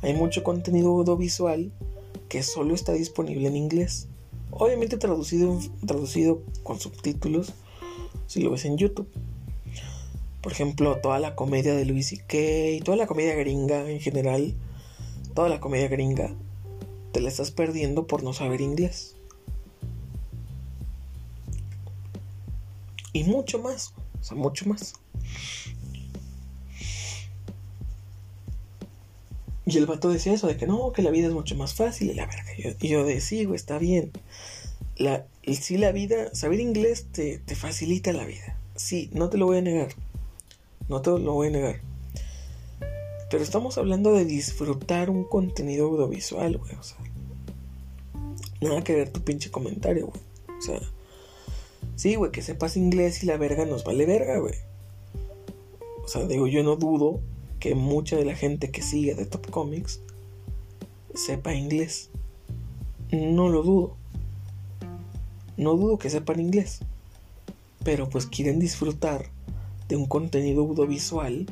[0.02, 1.72] Hay mucho contenido audiovisual
[2.28, 4.08] que solo está disponible en inglés.
[4.50, 7.52] Obviamente traducido, traducido con subtítulos
[8.26, 9.08] si lo ves en YouTube.
[10.40, 14.54] Por ejemplo, toda la comedia de Louis C.K., toda la comedia gringa en general,
[15.34, 16.34] toda la comedia gringa
[17.14, 19.14] te la estás perdiendo por no saber inglés.
[23.12, 24.94] Y mucho más, o sea, mucho más.
[29.64, 32.10] Y el vato decía eso, de que no, que la vida es mucho más fácil
[32.10, 32.50] y la verga.
[32.58, 34.10] Y yo, y yo decía, güey, está bien.
[34.96, 38.58] La, sí, la vida, saber inglés te, te facilita la vida.
[38.74, 39.94] Sí, no te lo voy a negar.
[40.88, 41.93] No te lo voy a negar.
[43.34, 46.72] Pero estamos hablando de disfrutar un contenido audiovisual, güey.
[46.76, 46.98] O sea,
[48.60, 50.20] nada que ver tu pinche comentario, güey.
[50.56, 50.80] O sea,
[51.96, 54.54] sí, güey, que sepas inglés y la verga nos vale verga, güey.
[56.04, 57.18] O sea, digo, yo no dudo
[57.58, 59.98] que mucha de la gente que sigue de Top Comics
[61.16, 62.10] sepa inglés.
[63.10, 63.96] No lo dudo.
[65.56, 66.82] No dudo que sepan inglés.
[67.82, 69.26] Pero pues quieren disfrutar
[69.88, 71.46] de un contenido audiovisual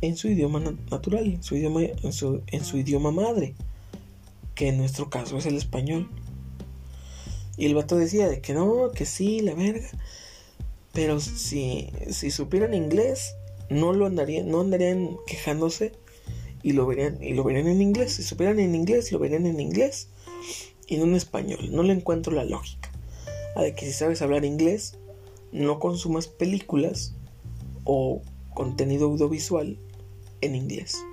[0.00, 3.54] en su idioma natural, en su idioma, en su, en su idioma madre,
[4.54, 6.08] que en nuestro caso es el español.
[7.56, 9.88] Y el vato decía de que no, que sí, la verga.
[10.92, 13.34] Pero si, si supieran inglés,
[13.70, 15.92] no lo andarían, no andarían quejándose
[16.62, 18.14] y lo verían, y lo verían en inglés.
[18.14, 20.08] Si supieran en inglés, lo verían en inglés
[20.86, 21.70] y no en español.
[21.70, 22.90] No le encuentro la lógica.
[23.56, 24.98] A de que si sabes hablar inglés,
[25.52, 27.14] no consumas películas
[27.84, 28.22] o
[28.54, 29.78] contenido audiovisual
[30.46, 31.04] en inglés.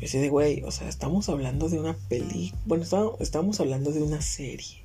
[0.00, 2.52] Y así de, güey, o sea, estamos hablando de una peli.
[2.66, 2.84] Bueno,
[3.20, 4.82] estamos hablando de una serie.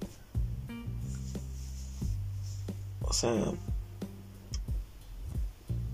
[3.01, 3.51] O sea,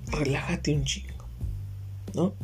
[0.07, 1.25] relájate un chingo,
[2.13, 2.25] ¿no?
[2.25, 2.35] O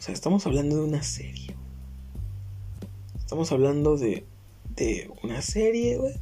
[0.00, 1.54] sea, estamos hablando de una serie.
[3.18, 4.24] Estamos hablando de,
[4.74, 6.14] de una serie, güey,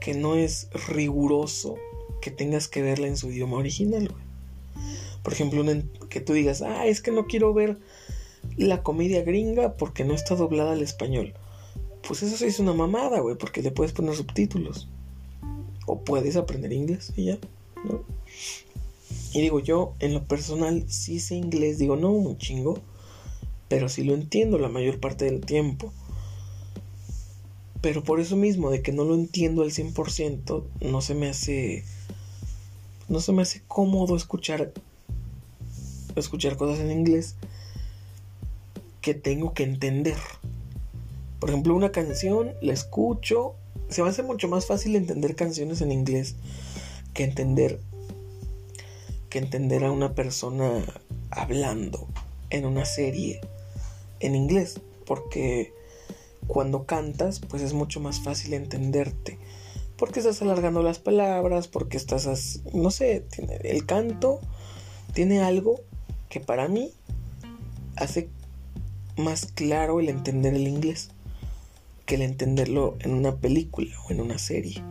[0.00, 1.76] que no es riguroso
[2.20, 4.31] que tengas que verla en su idioma original, güey.
[5.22, 5.64] Por ejemplo,
[6.08, 7.78] que tú digas, ah, es que no quiero ver
[8.56, 11.34] la comedia gringa porque no está doblada al español.
[12.06, 14.88] Pues eso sí es una mamada, güey, porque le puedes poner subtítulos.
[15.86, 17.38] O puedes aprender inglés y ya,
[17.84, 18.02] ¿no?
[19.32, 22.78] Y digo, yo en lo personal sí sé inglés, digo, no un chingo,
[23.68, 25.92] pero sí lo entiendo la mayor parte del tiempo.
[27.80, 31.84] Pero por eso mismo, de que no lo entiendo al 100%, no se me hace.
[33.08, 34.72] No se me hace cómodo escuchar
[36.16, 37.36] escuchar cosas en inglés
[39.00, 40.16] que tengo que entender.
[41.40, 43.54] Por ejemplo, una canción la escucho,
[43.88, 46.36] se me hace mucho más fácil entender canciones en inglés
[47.14, 47.80] que entender
[49.28, 50.84] que entender a una persona
[51.30, 52.06] hablando
[52.50, 53.40] en una serie
[54.20, 55.72] en inglés, porque
[56.46, 59.38] cuando cantas, pues es mucho más fácil entenderte.
[59.96, 63.24] Porque estás alargando las palabras, porque estás, no sé,
[63.62, 64.40] el canto
[65.14, 65.80] tiene algo
[66.32, 66.90] que para mí
[67.94, 68.30] hace
[69.18, 71.10] más claro el entender el inglés
[72.06, 74.82] que el entenderlo en una película o en una serie.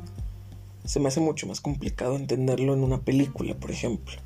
[0.85, 4.17] Se me hace mucho más complicado entenderlo en una película, por ejemplo.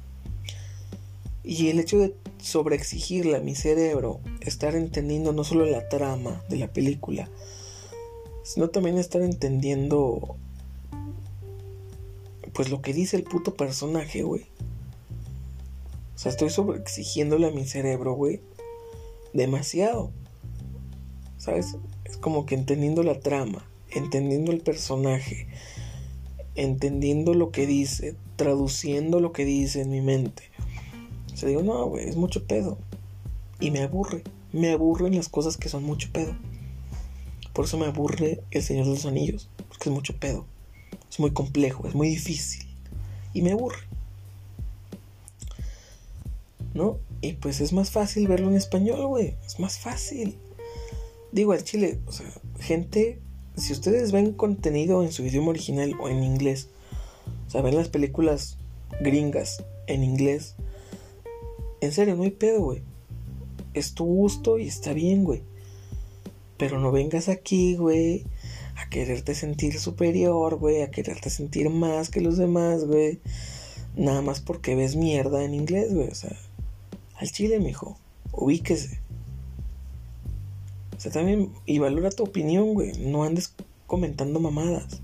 [1.42, 6.58] Y el hecho de sobreexigirle a mi cerebro estar entendiendo no solo la trama de
[6.58, 7.30] la película,
[8.44, 10.36] sino también estar entendiendo
[12.52, 14.48] pues lo que dice el puto personaje, güey.
[16.16, 18.42] O sea, estoy sobreexigiéndole a mi cerebro, güey.
[19.34, 20.12] Demasiado.
[21.38, 21.76] ¿Sabes?
[22.06, 25.48] Es como que entendiendo la trama, entendiendo el personaje,
[26.56, 30.44] entendiendo lo que dice, traduciendo lo que dice en mi mente.
[31.34, 32.78] O sea, digo, no, güey, es mucho pedo.
[33.60, 34.24] Y me aburre.
[34.54, 36.34] Me aburren las cosas que son mucho pedo.
[37.52, 39.50] Por eso me aburre El Señor de los Anillos.
[39.68, 40.46] Porque es mucho pedo.
[41.10, 42.66] Es muy complejo, es muy difícil.
[43.34, 43.80] Y me aburre.
[46.76, 47.00] ¿No?
[47.22, 49.36] Y pues es más fácil verlo en español, güey.
[49.44, 50.38] Es más fácil.
[51.32, 52.28] Digo, al chile, o sea,
[52.60, 53.20] gente,
[53.58, 56.68] si ustedes ven contenido en su idioma original o en inglés,
[57.48, 58.58] o sea, ven las películas
[59.02, 60.56] gringas en inglés,
[61.82, 62.84] en serio, no hay pedo, güey.
[63.74, 65.44] Es tu gusto y está bien, güey.
[66.58, 68.26] Pero no vengas aquí, güey,
[68.76, 73.20] a quererte sentir superior, güey, a quererte sentir más que los demás, güey.
[73.96, 76.08] Nada más porque ves mierda en inglés, güey.
[76.08, 76.36] O sea,
[77.26, 77.98] al chile, mijo.
[78.32, 79.02] Ubíquese.
[80.96, 81.52] O sea, también.
[81.66, 82.94] Y valora tu opinión, güey.
[83.00, 83.56] No andes
[83.88, 85.02] comentando mamadas.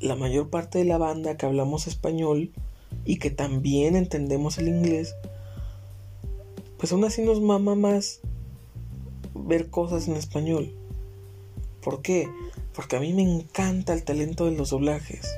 [0.00, 2.50] La mayor parte de la banda que hablamos español
[3.04, 5.14] y que también entendemos el inglés,
[6.78, 8.20] pues aún así nos mama más
[9.34, 10.74] ver cosas en español.
[11.82, 12.28] ¿Por qué?
[12.74, 15.28] Porque a mí me encanta el talento de los doblajes.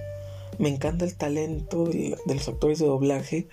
[0.59, 3.49] Me encanta el talento de los actores de doblaje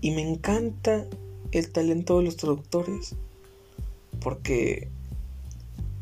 [0.00, 1.06] y me encanta
[1.52, 3.14] el talento de los traductores.
[4.20, 4.88] Porque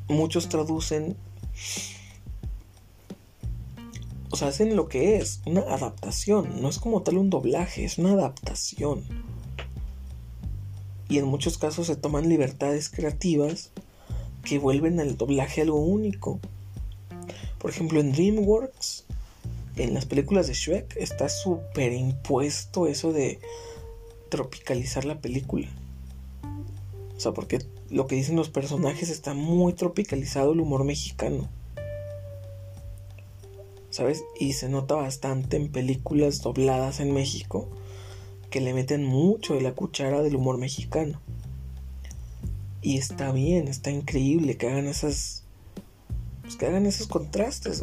[0.09, 1.17] muchos traducen
[4.37, 6.61] o sea, hacen lo que es, una adaptación.
[6.61, 9.03] No es como tal un doblaje, es una adaptación.
[11.09, 13.71] Y en muchos casos se toman libertades creativas
[14.45, 16.41] que vuelven al doblaje algo único.
[17.59, 19.07] Por ejemplo, en DreamWorks,
[19.77, 23.39] en las películas de Shrek, está súper impuesto eso de
[24.29, 25.69] tropicalizar la película.
[27.17, 27.59] O sea, porque
[27.91, 31.49] lo que dicen los personajes está muy tropicalizado el humor mexicano.
[33.91, 34.25] ¿Sabes?
[34.39, 37.69] Y se nota bastante en películas dobladas en México
[38.51, 41.21] que le meten mucho de la cuchara del humor mexicano.
[42.83, 45.43] Y está bien, está increíble que hagan esas.
[46.43, 47.83] Pues que hagan esos contrastes.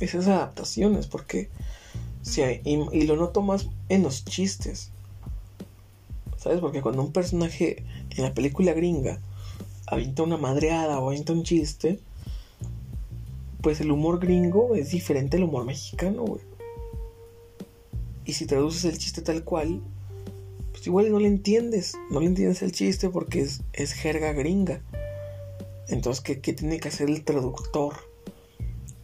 [0.00, 1.50] Esas adaptaciones, porque.
[2.26, 4.90] Si y, lo noto más en los chistes.
[6.36, 6.58] ¿Sabes?
[6.58, 9.20] Porque cuando un personaje en la película gringa
[9.86, 12.00] avienta una madreada o avienta un chiste,
[13.62, 16.42] pues el humor gringo es diferente al humor mexicano, güey.
[18.24, 19.80] Y si traduces el chiste tal cual,
[20.72, 21.96] pues igual no le entiendes.
[22.10, 24.82] No le entiendes el chiste porque es, es jerga gringa.
[25.86, 27.94] Entonces, ¿qué, ¿qué, tiene que hacer el traductor?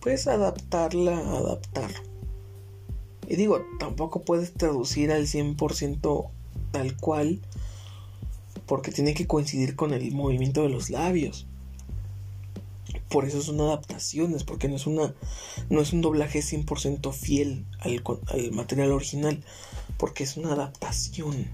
[0.00, 1.92] Pues adaptarla, adaptar.
[3.28, 6.30] Y digo, tampoco puedes traducir al 100%
[6.72, 7.40] tal cual
[8.66, 11.46] porque tiene que coincidir con el movimiento de los labios.
[13.08, 15.14] Por eso son adaptaciones, porque no es, una,
[15.68, 19.44] no es un doblaje 100% fiel al, al material original,
[19.98, 21.48] porque es una adaptación.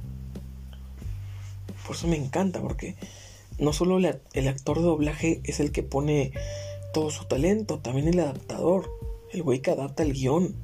[1.87, 2.97] Por eso me encanta, porque
[3.59, 6.33] no solo el actor de doblaje es el que pone
[6.95, 8.91] todo su talento, también el adaptador,
[9.33, 10.55] el güey que adapta el guion,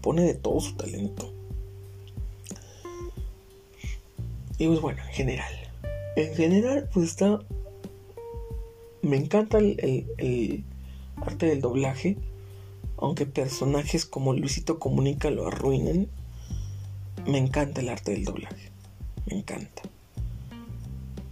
[0.00, 1.32] pone de todo su talento.
[4.58, 5.54] Y pues bueno, en general.
[6.16, 7.40] En general, pues está
[9.02, 10.64] me encanta el,
[11.16, 12.18] arte del doblaje,
[12.98, 16.08] aunque personajes como Luisito Comunica lo arruinen.
[17.26, 18.70] Me encanta el arte del doblaje,
[19.26, 19.82] me encanta.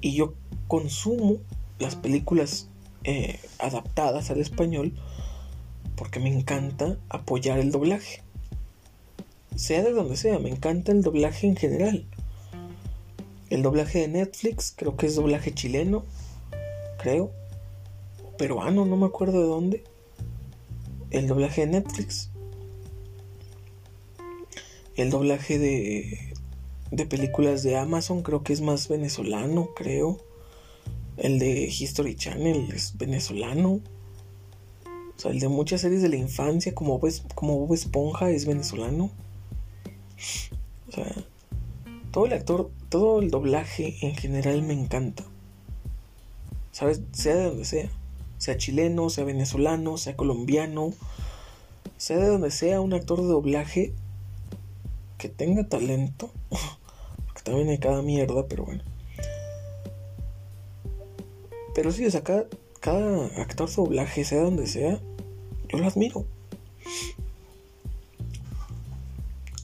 [0.00, 0.34] Y yo
[0.66, 1.36] consumo
[1.78, 2.68] las películas
[3.04, 4.92] eh, adaptadas al español
[5.96, 8.22] porque me encanta apoyar el doblaje.
[9.58, 12.06] Sea de donde sea, me encanta el doblaje en general.
[13.50, 16.04] El doblaje de Netflix, creo que es doblaje chileno,
[17.02, 17.32] creo
[18.38, 19.84] peruano, no me acuerdo de dónde.
[21.10, 22.30] El doblaje de Netflix.
[24.94, 26.36] El doblaje de,
[26.92, 30.20] de películas de Amazon creo que es más venezolano, creo.
[31.16, 33.80] El de History Channel es venezolano.
[35.16, 38.46] O sea, el de muchas series de la infancia, como Bob, como Bob Esponja, es
[38.46, 39.10] venezolano.
[40.88, 41.14] O sea,
[42.10, 45.24] todo el actor, todo el doblaje en general me encanta.
[46.72, 47.00] ¿Sabes?
[47.12, 47.90] Sea de donde sea
[48.38, 50.94] sea chileno, sea venezolano, sea colombiano,
[51.96, 53.92] sea de donde sea un actor de doblaje
[55.18, 56.30] que tenga talento,
[57.26, 58.82] porque también hay cada mierda, pero bueno.
[61.74, 62.46] Pero sí, o sea, cada,
[62.80, 65.00] cada actor de doblaje, sea donde sea,
[65.68, 66.24] yo lo admiro.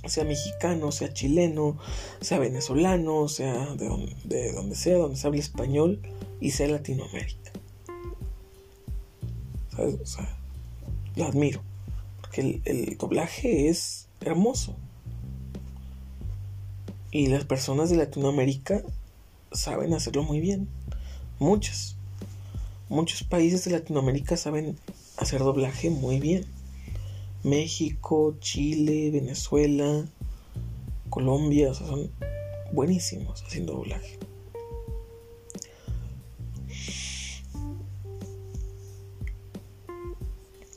[0.06, 1.78] Sea mexicano, sea chileno,
[2.20, 6.00] sea venezolano, sea de donde, de donde sea, donde se hable español
[6.40, 7.52] y sea Latinoamérica.
[10.04, 10.28] Sea,
[11.16, 11.62] lo admiro.
[12.20, 14.74] Porque el, doblaje es hermoso.
[17.10, 18.82] Y las personas de Latinoamérica
[19.52, 20.68] saben hacerlo muy bien.
[21.38, 21.96] Muchos.
[22.88, 24.76] Muchos países de Latinoamérica saben
[25.16, 26.44] hacer doblaje muy bien.
[27.44, 30.06] México, Chile, Venezuela,
[31.10, 32.10] Colombia, o sea, son
[32.72, 34.18] buenísimos haciendo doblaje.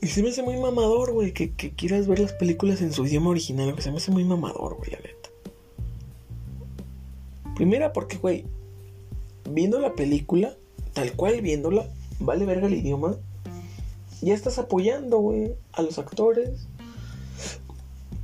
[0.00, 3.30] Y se me hace muy mamador, güey, que, quieras ver las películas en su idioma
[3.30, 5.28] original, que se me hace muy mamador, güey, la neta.
[7.56, 8.44] Primera porque, güey,
[9.50, 10.54] viendo la película,
[10.92, 11.88] tal cual viéndola,
[12.20, 13.16] vale verga el idioma,
[14.20, 16.66] ya estás apoyando, güey, a los actores,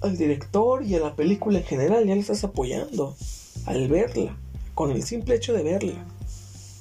[0.02, 3.16] al director y a la película en general, ya le estás apoyando
[3.66, 4.36] al verla,
[4.74, 6.04] con el simple hecho de verla,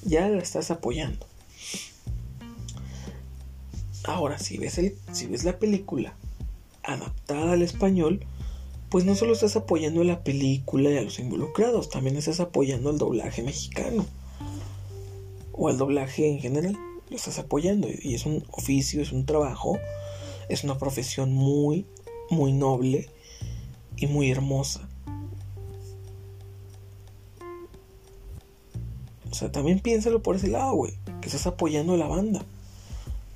[0.03, 1.25] ya la estás apoyando.
[4.05, 6.15] Ahora, si ves, el, si ves la película
[6.83, 8.25] adaptada al español,
[8.89, 12.89] pues no solo estás apoyando a la película y a los involucrados, también estás apoyando
[12.89, 14.05] al doblaje mexicano
[15.53, 16.77] o al doblaje en general.
[17.09, 19.77] Lo estás apoyando y es un oficio, es un trabajo,
[20.49, 21.85] es una profesión muy,
[22.29, 23.09] muy noble
[23.95, 24.87] y muy hermosa.
[29.29, 32.45] O sea, también piénsalo por ese lado, güey, que estás apoyando a la banda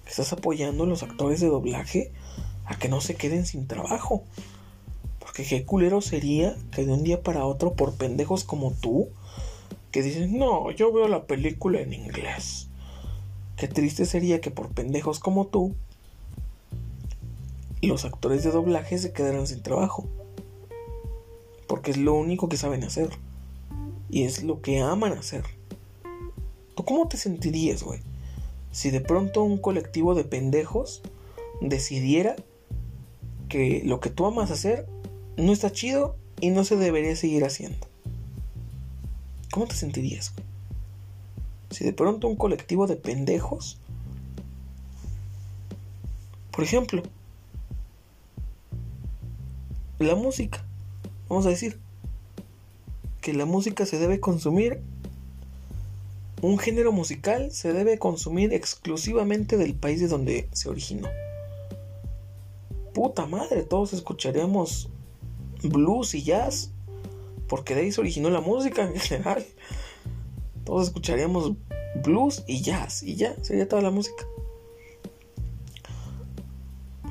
[0.10, 2.12] estás apoyando a los actores de doblaje
[2.66, 4.24] a que no se queden sin trabajo.
[5.20, 9.10] Porque qué culero sería que de un día para otro, por pendejos como tú,
[9.91, 12.70] que dicen, no, yo veo la película en inglés.
[13.58, 15.76] Qué triste sería que por pendejos como tú,
[17.82, 20.07] los actores de doblaje se quedaran sin trabajo.
[21.67, 23.09] Porque es lo único que saben hacer.
[24.09, 25.43] Y es lo que aman hacer.
[26.75, 27.99] ¿Tú cómo te sentirías, güey?
[28.71, 31.01] Si de pronto un colectivo de pendejos
[31.61, 32.36] decidiera
[33.49, 34.88] que lo que tú amas hacer
[35.36, 37.88] no está chido y no se debería seguir haciendo.
[39.51, 40.45] ¿Cómo te sentirías, güey?
[41.71, 43.80] Si de pronto un colectivo de pendejos,
[46.51, 47.03] por ejemplo,
[50.00, 50.64] la música,
[51.28, 51.80] vamos a decir,
[53.22, 54.82] que la música se debe consumir,
[56.41, 61.10] un género musical se debe consumir exclusivamente del país de donde se originó.
[62.93, 64.89] Puta madre, todos escucharíamos
[65.64, 66.72] blues y jazz,
[67.48, 69.45] porque de ahí se originó la música en general.
[70.64, 71.54] Todos escucharíamos
[72.04, 74.26] blues y jazz y ya, sería toda la música.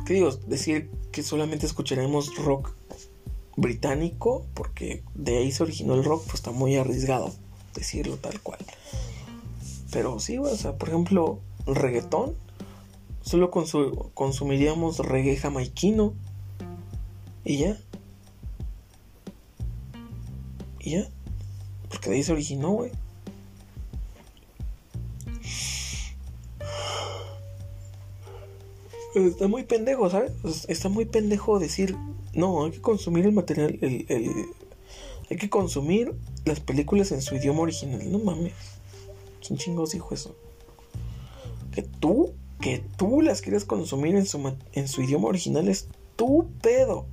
[0.06, 0.30] ¿Qué digo?
[0.46, 2.74] Decir que solamente escucharemos rock
[3.56, 7.32] británico, porque de ahí se originó el rock, pues está muy arriesgado
[7.74, 8.58] decirlo tal cual.
[9.90, 12.34] Pero sí, o sea, por ejemplo, reggaetón,
[13.22, 16.12] solo consumiríamos reggae jamaiquino
[17.46, 17.78] y ya.
[20.80, 21.08] Y ya.
[21.88, 22.92] Porque de ahí se originó, güey.
[29.16, 30.32] Está muy pendejo, ¿sabes?
[30.68, 31.96] Está muy pendejo decir,
[32.34, 34.04] no, hay que consumir el material, el,
[35.30, 36.14] hay que consumir
[36.44, 38.12] las películas en su idioma original.
[38.12, 38.52] No mames.
[39.44, 40.36] ¿Quién chingos dijo eso?
[41.72, 46.50] Que tú, que tú las quieres consumir en su, en su idioma original es tu
[46.60, 47.06] pedo.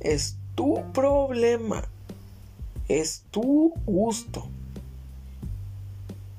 [0.00, 1.88] Es tu problema.
[2.88, 4.48] Es tu gusto.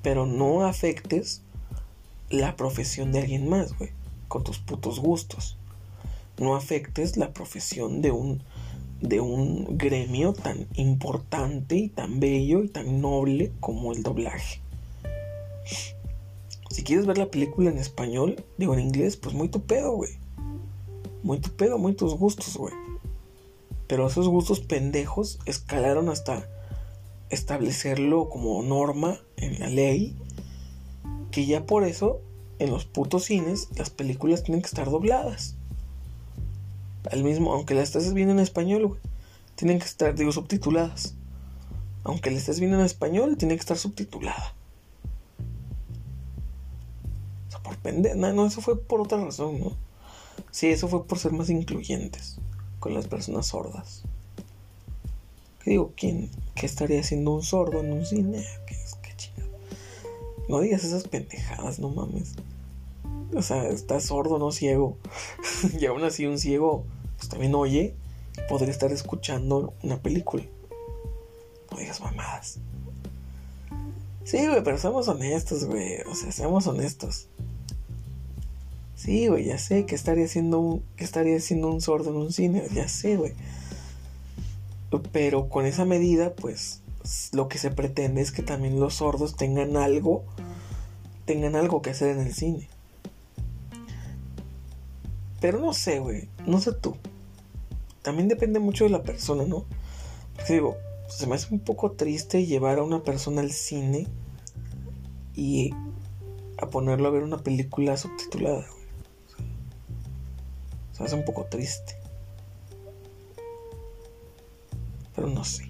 [0.02, 1.42] Pero no afectes
[2.30, 3.90] la profesión de alguien más, güey.
[4.34, 5.56] Con tus putos gustos.
[6.40, 8.42] No afectes la profesión de un,
[9.00, 14.60] de un gremio tan importante y tan bello y tan noble como el doblaje.
[16.68, 20.10] Si quieres ver la película en español, digo en inglés, pues muy tu pedo, güey.
[21.22, 22.74] Muy tu pedo, muy tus gustos, güey.
[23.86, 26.50] Pero esos gustos pendejos escalaron hasta
[27.30, 30.16] establecerlo como norma en la ley.
[31.30, 32.20] Que ya por eso
[32.64, 35.54] en los putos cines las películas tienen que estar dobladas.
[37.10, 39.00] Al mismo, aunque las estés viendo en español, güey,
[39.54, 41.14] tienen que estar, digo, subtituladas.
[42.02, 44.54] Aunque la estés viendo en español, tiene que estar subtitulada.
[47.48, 47.76] O sea, por.
[48.16, 49.72] No, no, eso fue por otra razón, ¿no?
[50.50, 52.38] Sí, eso fue por ser más incluyentes
[52.80, 54.02] con las personas sordas.
[55.62, 55.92] ¿Qué digo?
[55.96, 56.30] ¿Quién?
[56.54, 58.44] ¿Qué estaría haciendo un sordo en un cine?
[60.48, 62.34] No digas esas pendejadas, no mames.
[63.34, 64.98] O sea, está sordo, no ciego.
[65.78, 66.84] y aún así un ciego,
[67.16, 67.94] pues también oye,
[68.48, 70.44] podría estar escuchando una película.
[71.70, 72.58] No digas mamadas.
[74.24, 76.00] Sí, güey, pero seamos honestos, güey.
[76.10, 77.28] O sea, seamos honestos.
[78.96, 82.88] Sí, güey, ya sé que estaría haciendo un, estaría un sordo en un cine, ya
[82.88, 83.34] sé, güey.
[85.12, 86.80] Pero con esa medida, pues,
[87.32, 90.24] lo que se pretende es que también los sordos tengan algo,
[91.26, 92.68] tengan algo que hacer en el cine.
[95.44, 96.96] Pero no sé, güey, no sé tú.
[98.00, 99.66] También depende mucho de la persona, ¿no?
[100.34, 104.06] Porque digo, se me hace un poco triste llevar a una persona al cine
[105.34, 105.74] y
[106.56, 108.86] a ponerlo a ver una película subtitulada, güey.
[110.92, 111.94] Se me hace un poco triste.
[115.14, 115.68] Pero no sé.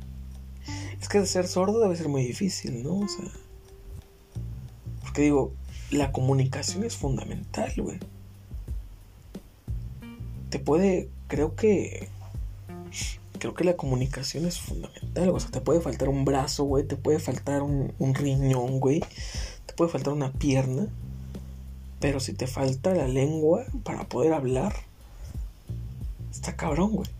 [1.01, 3.01] Es que ser sordo debe ser muy difícil, ¿no?
[3.01, 3.25] O sea.
[5.01, 5.53] Porque digo,
[5.91, 7.99] la comunicación es fundamental, güey.
[10.55, 11.09] Te puede.
[11.27, 12.07] Creo que.
[13.41, 15.31] Creo que la comunicación es fundamental.
[15.31, 16.85] O sea, te puede faltar un brazo, güey.
[16.85, 19.01] Te puede faltar un, un riñón, güey.
[19.67, 20.87] Te puede faltar una pierna.
[21.99, 24.77] Pero si te falta la lengua para poder hablar
[26.31, 27.11] Está cabrón, güey.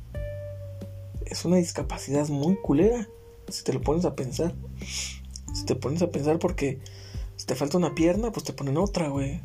[1.27, 3.09] Es una discapacidad muy culera.
[3.49, 4.55] Si te lo pones a pensar.
[5.53, 6.79] Si te pones a pensar porque
[7.35, 9.41] si te falta una pierna, pues te ponen otra, güey.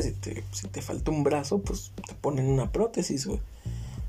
[0.00, 3.28] Si te, si falta un brazo, pues te ponen una prótesis.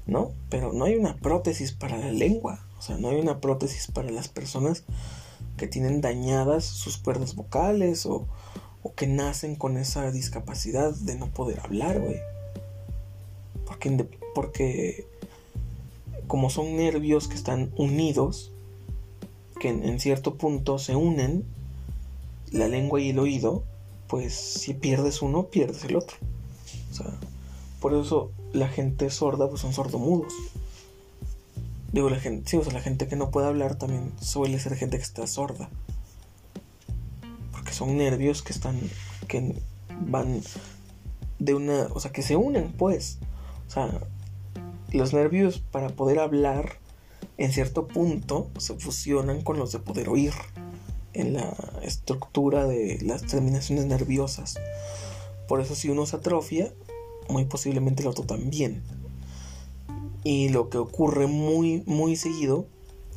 [0.05, 0.31] ¿no?
[0.49, 4.09] Pero no hay una prótesis para la lengua, o sea, no hay una prótesis para
[4.11, 4.84] las personas
[5.57, 8.27] que tienen dañadas sus cuerdas vocales o,
[8.84, 12.17] o que nacen con esa discapacidad de no poder hablar, güey.
[13.65, 15.07] Porque, porque
[16.27, 18.51] como son nervios que están unidos,
[19.59, 21.45] que en, cierto punto se unen,
[22.51, 23.63] la lengua y el oído,
[24.14, 26.18] pues si pierdes uno, pierdes el otro.
[26.91, 27.07] O sea,
[27.80, 30.32] por eso la gente sorda pues son sordomudos.
[31.91, 34.76] Digo, la gente, sí, o sea, la gente que no puede hablar también suele ser
[34.76, 35.68] gente que está sorda.
[37.53, 38.80] Porque son nervios que están,
[39.28, 39.55] que
[40.01, 40.43] van
[41.39, 43.18] de una, o sea, que se unen, pues.
[43.68, 43.99] O sea,
[44.91, 46.78] los nervios para poder hablar
[47.39, 50.34] en cierto punto se fusionan con los de poder oír
[51.14, 54.55] en la estructura de las terminaciones nerviosas.
[55.47, 56.74] Por eso si uno se atrofia,
[57.30, 58.84] muy posiblemente el otro también.
[60.24, 62.66] Y lo que ocurre muy, muy seguido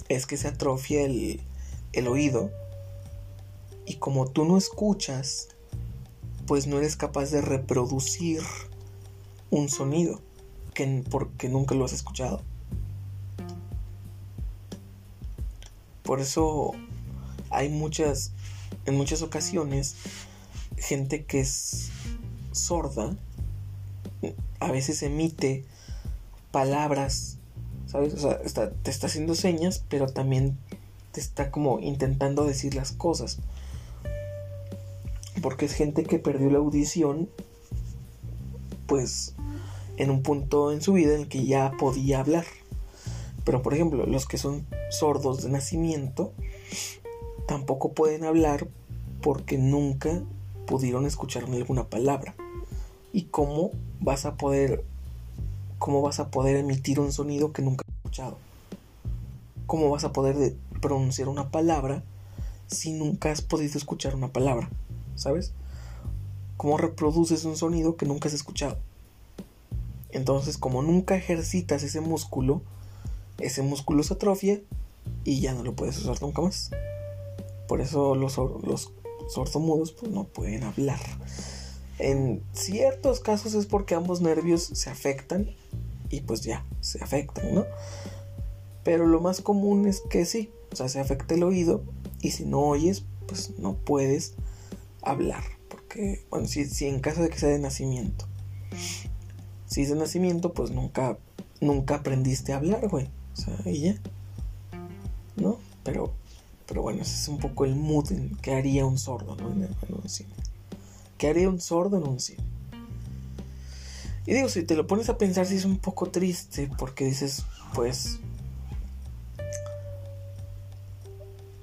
[0.09, 1.41] es que se atrofia el,
[1.93, 2.51] el oído.
[3.87, 5.49] Y como tú no escuchas,
[6.47, 8.43] pues no eres capaz de reproducir
[9.51, 10.21] un sonido
[10.75, 12.43] que, porque nunca lo has escuchado.
[16.03, 16.73] Por eso
[17.57, 18.33] hay muchas,
[18.85, 19.97] en muchas ocasiones,
[20.77, 21.89] gente que es
[22.53, 23.17] sorda,
[24.61, 25.65] a veces emite
[26.51, 27.39] palabras,
[27.87, 28.13] ¿sabes?
[28.15, 30.59] O sea, te está haciendo señas, pero también
[31.13, 33.39] te está como intentando decir las cosas.
[35.41, 37.29] Porque es gente que perdió la audición,
[38.87, 39.35] pues,
[39.97, 42.45] en un punto en su vida en el que ya podía hablar.
[43.45, 46.33] Pero por ejemplo, los que son sordos de nacimiento
[47.47, 48.69] tampoco pueden hablar
[49.23, 50.23] porque nunca
[50.67, 52.35] pudieron escuchar alguna palabra.
[53.13, 53.71] ¿Y cómo
[54.01, 54.85] vas a poder
[55.79, 58.39] cómo vas a poder emitir un sonido que nunca has escuchado?
[59.67, 62.03] ¿Cómo vas a poder pronunciar una palabra
[62.67, 64.71] si nunca has podido escuchar una palabra?
[65.15, 65.53] ¿Sabes?
[66.57, 68.79] ¿Cómo reproduces un sonido que nunca has escuchado?
[70.11, 72.63] Entonces, como nunca ejercitas ese músculo,
[73.39, 74.61] ese músculo se atrofia
[75.25, 76.71] y ya no lo puedes usar nunca más.
[77.69, 78.93] Por eso los, los
[79.29, 81.01] sordomudos pues, no pueden hablar.
[81.99, 85.51] En ciertos casos es porque ambos nervios se afectan
[86.11, 87.65] y pues ya, se afectan, ¿no?
[88.85, 91.83] Pero lo más común es que sí, o sea, se afecta el oído
[92.21, 94.35] y si no oyes, pues no puedes
[95.03, 95.43] hablar.
[95.69, 98.27] Porque, bueno, si, si en caso de que sea de nacimiento.
[99.67, 101.19] Si es de nacimiento, pues nunca,
[101.61, 103.09] nunca aprendiste a hablar, güey.
[103.33, 103.97] O sea, y ya.
[105.37, 105.59] ¿No?
[105.83, 106.13] Pero,
[106.67, 109.51] pero bueno, ese es un poco el mood en que haría un sordo, ¿no?
[109.51, 110.31] En, un cine.
[111.17, 112.43] ¿Qué haría un sordo en un cine?
[114.27, 117.45] Y digo, si te lo pones a pensar, sí es un poco triste, porque dices,
[117.75, 118.19] pues.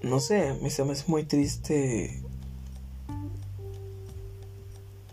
[0.01, 2.21] No sé, me se me hace muy triste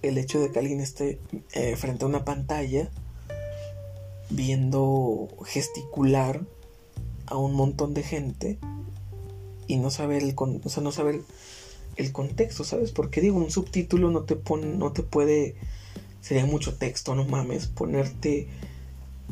[0.03, 1.21] el hecho de que alguien esté
[1.53, 2.91] eh, frente a una pantalla
[4.31, 6.45] viendo gesticular
[7.27, 8.59] a un montón de gente
[9.71, 11.21] y no saber el o sea, no saber
[11.95, 12.91] el contexto, ¿sabes?
[12.91, 15.55] Porque digo, un subtítulo no te pone, no te puede,
[16.21, 18.49] sería mucho texto, no mames, ponerte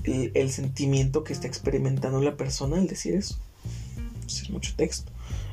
[0.04, 3.40] el, sentimiento que está experimentando la persona al decir eso.
[4.28, 5.10] Es mucho texto.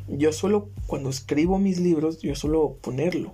[0.08, 3.34] Yo solo, cuando escribo mis libros, yo suelo ponerlo.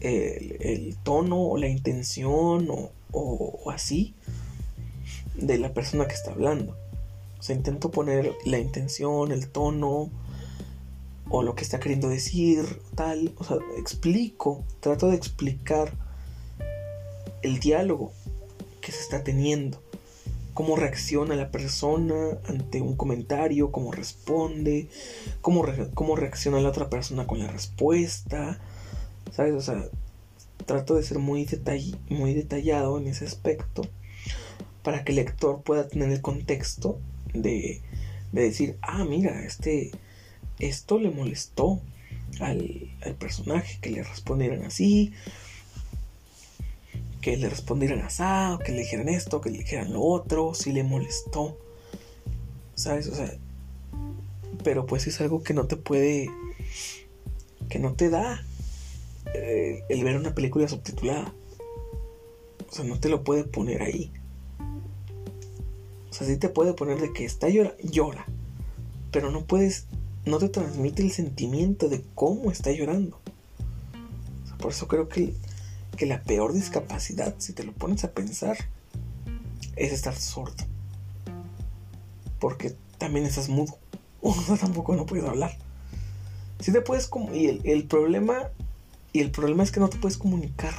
[0.00, 4.14] El, tono o la intención o, o así
[5.36, 6.76] de la persona que está hablando.
[7.38, 10.10] O sea, intento poner la intención, el tono
[11.28, 13.34] o lo que está queriendo decir, tal.
[13.38, 15.92] O sea, explico, trato de explicar
[17.42, 18.12] el diálogo
[18.80, 19.82] que se está teniendo.
[20.52, 24.88] Cómo reacciona la persona ante un comentario, cómo responde,
[25.40, 25.64] cómo,
[25.94, 28.60] cómo reacciona la otra persona con la respuesta.
[29.32, 29.54] ¿Sabes?
[29.54, 29.88] O sea,
[30.64, 31.48] trato de ser muy,
[32.08, 33.82] muy detallado en ese aspecto
[34.82, 37.00] para que el lector pueda tener el contexto
[37.32, 37.80] de,
[38.32, 39.90] decir, ah, mira, este,
[40.58, 41.80] esto le molestó
[42.40, 45.12] al, personaje, que le respondieran así,
[47.20, 50.72] que le respondieran así, o que le dijeran esto, que le dijeran lo otro, si
[50.72, 51.58] le molestó,
[52.74, 53.08] ¿sabes?
[53.08, 53.32] O sea,
[54.62, 56.28] pero pues es algo que no te puede,
[57.68, 58.42] que no te da
[59.34, 61.32] eh, el ver una película subtitulada.
[62.68, 64.12] O sea, no te lo puede poner ahí.
[66.10, 68.26] O sea, sí te puede poner de que está llora, llora.
[69.12, 69.86] Pero no puedes,
[70.26, 73.20] no te transmite el sentimiento de cómo está llorando.
[74.58, 75.34] por eso creo que,
[75.96, 78.56] que la peor discapacidad, si te lo pones a pensar,
[79.76, 80.64] es estar sordo.
[82.38, 83.78] Porque también estás mudo.
[84.26, 85.54] O tampoco no puedes hablar.
[86.58, 88.48] Si te puedes y el, el, problema
[89.12, 90.74] y el problema es que no te puedes comunicar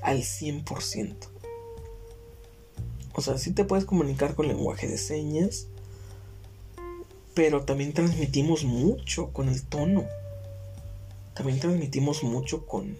[0.00, 1.14] al 100%.
[3.12, 5.66] O sea, sí te puedes comunicar con lenguaje de señas,
[7.38, 10.06] pero también transmitimos mucho con el tono.
[11.34, 12.96] También transmitimos mucho con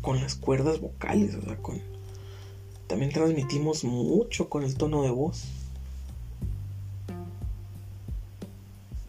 [0.00, 1.82] con las cuerdas vocales, o sea, con
[2.86, 5.44] también transmitimos mucho con el tono de voz.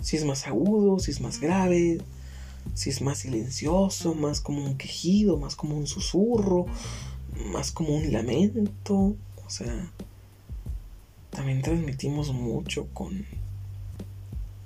[0.01, 1.99] Si es más agudo, si es más grave,
[2.73, 6.65] si es más silencioso, más como un quejido, más como un susurro,
[7.53, 9.15] más como un lamento.
[9.45, 9.89] O sea,
[11.29, 13.25] también transmitimos mucho con,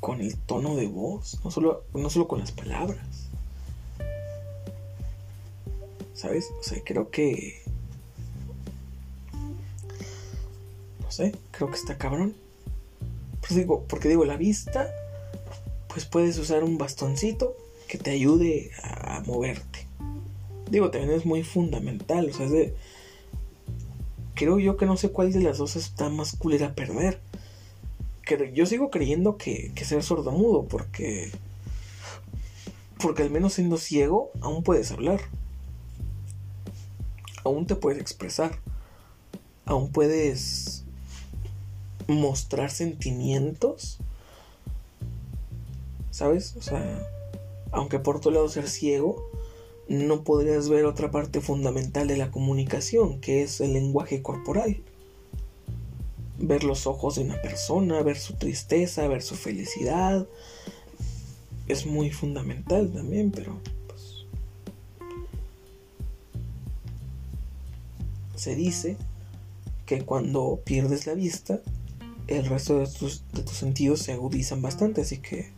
[0.01, 3.29] con el tono de voz, no solo, no solo con las palabras.
[6.13, 6.51] ¿Sabes?
[6.59, 7.61] O sea, creo que...
[10.99, 12.35] No sé, creo que está cabrón.
[13.39, 14.93] Pues digo, porque digo, la vista
[15.87, 17.55] pues puedes usar un bastoncito
[17.87, 19.85] que te ayude a, moverte.
[20.69, 22.75] Digo, también es muy fundamental, o sea, es de...
[24.33, 27.19] Creo yo que no sé cuál de las dos está más culera a perder.
[28.53, 31.31] Yo sigo creyendo que, que ser sordomudo, porque...
[32.99, 35.21] Porque al menos siendo ciego, aún puedes hablar.
[37.43, 38.59] Aún te puedes expresar.
[39.65, 40.83] Aún puedes
[42.07, 43.99] mostrar sentimientos
[46.11, 46.55] ¿sabes?
[46.57, 46.99] O sea,
[47.71, 49.27] aunque por otro lado ser ciego,
[49.87, 54.77] no podrías ver otra parte fundamental de la comunicación, que es el lenguaje corporal.
[56.41, 60.27] Ver los ojos de una persona, ver su tristeza, ver su felicidad,
[61.67, 64.25] es muy fundamental también, pero pues,
[68.35, 68.97] se dice
[69.85, 71.61] que cuando pierdes la vista,
[72.27, 75.51] el resto de tus, de tus sentidos se agudizan bastante, así que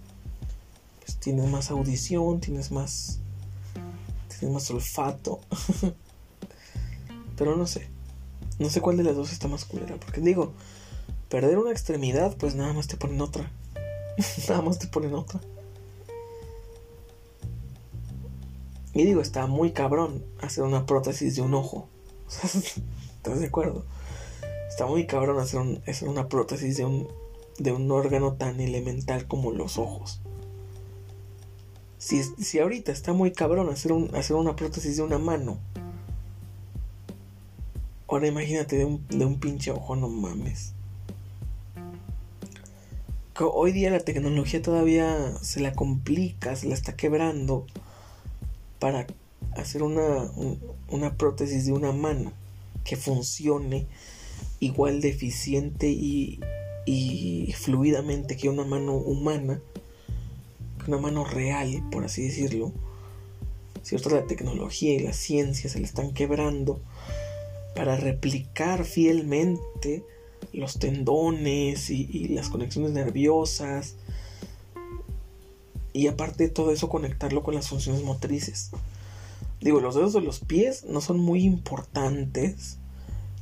[1.04, 3.20] pues, tienes más audición, tienes más,
[4.28, 5.40] tienes más olfato.
[7.38, 7.88] Pero no sé,
[8.60, 10.54] no sé cuál de las dos está más culera, porque digo,
[11.34, 13.52] perder una extremidad, pues nada más te ponen otra.
[14.48, 15.42] nada más te ponen otra.
[18.94, 21.88] Y digo, está muy cabrón hacer una prótesis de un ojo.
[23.18, 23.84] ¿Estás de acuerdo?
[24.70, 27.08] Está muy cabrón hacer, una prótesis de un,
[27.58, 30.22] de un órgano tan elemental como los ojos.
[31.98, 35.58] Si, ahorita está muy cabrón hacer, hacer una prótesis de una mano.
[38.08, 40.76] Ahora imagínate de un, de un pinche ojo, no mames.
[43.40, 47.66] Hoy día la tecnología todavía se la complica, se la está quebrando
[48.80, 49.08] para
[49.58, 50.32] hacer una,
[50.90, 52.32] una prótesis de una mano
[52.84, 53.88] que funcione
[54.60, 56.40] igual de eficiente y,
[56.86, 59.60] y fluidamente que una mano humana
[60.88, 62.72] una mano real, por así decirlo.
[63.82, 66.82] Cierto, la tecnología y la ciencia se le están quebrando
[67.76, 70.04] para replicar fielmente
[70.52, 73.96] los tendones y, las conexiones nerviosas.
[75.94, 78.72] Y aparte de todo eso, conectarlo con las funciones motrices.
[79.62, 82.78] Digo, los dedos de los pies no son muy importantes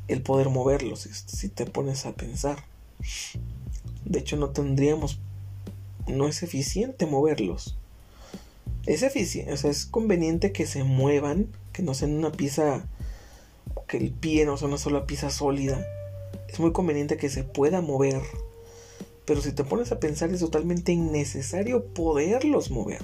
[0.08, 2.64] el poder moverlos, si te pones a pensar.
[4.06, 5.20] De hecho, no tendríamos
[6.08, 7.78] no es eficiente moverlos.
[8.86, 12.86] Es eficiente, o sea, es conveniente que se muevan, que no sean una pieza,
[13.88, 15.86] que el pie no sea una sola pieza sólida.
[16.52, 18.22] Es muy conveniente que se pueda mover.
[19.26, 23.02] Pero si te pones a pensar es totalmente innecesario poderlos mover.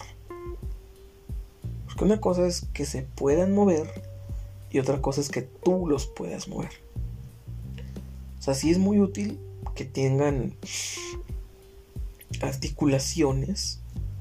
[1.86, 3.88] Porque una cosa es que se puedan mover
[4.70, 6.72] y otra cosa es que tú los puedas mover.
[8.40, 9.40] O sea, sí es muy útil
[9.76, 10.54] que tengan
[12.42, 13.80] articulaciones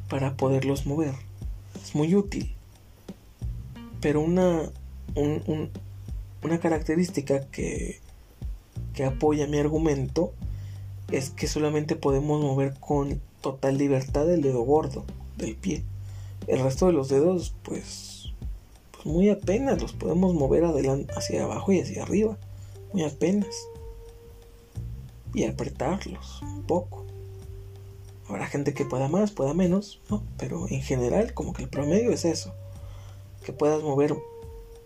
[0.09, 1.15] para poderlos mover.
[1.83, 2.55] Es muy útil.
[4.01, 4.71] Pero una,
[6.43, 8.01] una característica que,
[8.97, 10.33] que apoya mi argumento
[11.13, 15.05] es que solamente podemos mover con total libertad el dedo gordo
[15.37, 15.85] del pie.
[16.49, 18.33] El resto de los dedos, pues,
[18.93, 22.39] pues muy apenas los podemos mover hacia abajo y hacia arriba.
[22.93, 23.55] Muy apenas.
[25.35, 27.05] Y apretarlos un poco.
[28.29, 30.23] Habrá gente que pueda más, pueda menos, ¿no?
[30.39, 32.55] Pero en general, como que el promedio es eso.
[33.45, 34.17] Que puedas mover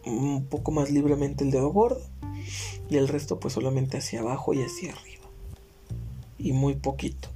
[0.05, 2.03] un poco más libremente el dedo gordo
[2.89, 5.25] y el resto pues solamente hacia abajo y hacia arriba.
[6.39, 7.29] Y muy poquito.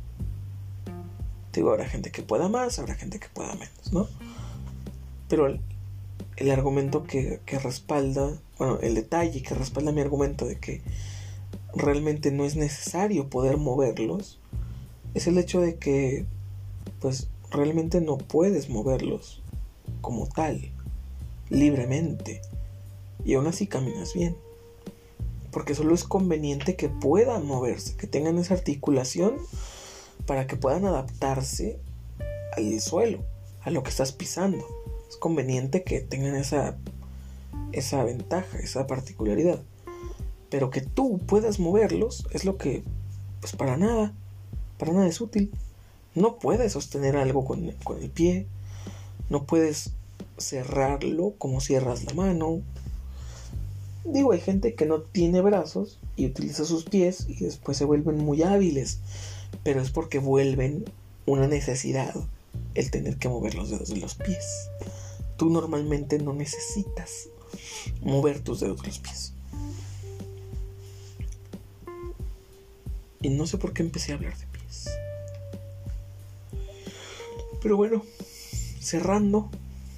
[1.53, 4.09] Digo, habrá gente que pueda más, habrá gente que pueda menos, ¿no?
[5.29, 5.47] Pero
[6.37, 10.83] el, argumento que, que respalda, bueno, el detalle que respalda mi argumento de que
[11.75, 14.41] realmente no es necesario poder moverlos
[15.15, 16.27] es el hecho de que
[17.01, 19.43] pues realmente no puedes moverlos
[20.01, 20.73] como tal,
[21.51, 22.43] libremente.
[23.25, 24.37] Y aún así caminas bien.
[25.51, 29.37] Porque solo es conveniente que puedan moverse, que tengan esa articulación
[30.27, 31.79] para que puedan adaptarse
[32.57, 33.25] al suelo,
[33.63, 34.67] a lo que estás pisando.
[35.09, 36.77] Es conveniente que tengan esa,
[37.73, 39.63] esa ventaja, esa particularidad.
[40.51, 42.83] Pero que tú puedas moverlos es lo que,
[43.41, 44.13] pues para nada,
[44.79, 45.53] para nada es útil.
[46.15, 48.47] No puedes sostener algo con, con el pie,
[49.31, 49.93] no puedes
[50.39, 52.61] cerrarlo como cierras la mano.
[54.05, 58.19] Digo, hay gente que no tiene brazos y utiliza sus pies y después se vuelven
[58.19, 58.99] muy hábiles,
[59.63, 60.85] pero es porque vuelven
[61.27, 62.15] una necesidad
[62.75, 64.69] el tener que mover los dedos de los pies.
[65.37, 67.29] Tú normalmente no necesitas
[68.03, 69.33] mover tus dedos de los pies.
[73.23, 74.91] Y no sé por qué empecé a hablar de pies.
[77.63, 78.05] Pero bueno,
[78.81, 79.49] cerrando,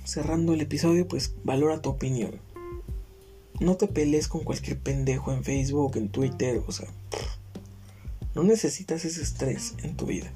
[0.04, 2.45] cerrando el episodio, pues valora tu opinión.
[3.60, 6.88] No te pelees con cualquier pendejo en Facebook, en Twitter, o sea,
[8.34, 10.30] no necesitas ese estrés en tu vida.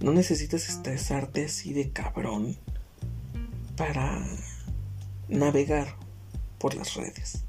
[0.00, 2.56] No necesitas estresarte así de cabrón
[3.76, 4.26] para
[5.28, 5.96] navegar
[6.58, 7.44] por las redes.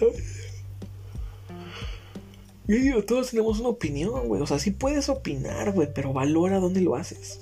[0.00, 0.10] Yo
[2.76, 4.42] digo, todos tenemos una opinión, güey.
[4.42, 7.40] O sea, sí puedes opinar, güey, pero valora dónde lo haces.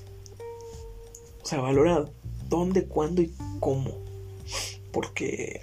[1.43, 2.05] O sea, valora
[2.49, 4.04] dónde, cuándo y cómo.
[4.95, 5.61] Porque.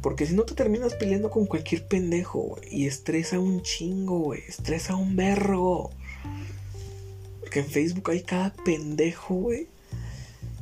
[0.00, 2.62] Porque si no te terminas peleando con cualquier pendejo, güey.
[2.70, 4.40] Y estresa un chingo, güey.
[4.48, 5.90] Estresa un berro.
[7.40, 9.68] Porque en Facebook hay cada pendejo, güey.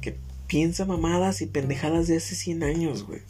[0.03, 0.17] Que
[0.47, 3.23] piensa mamadas y pendejadas de hace 100 años, güey.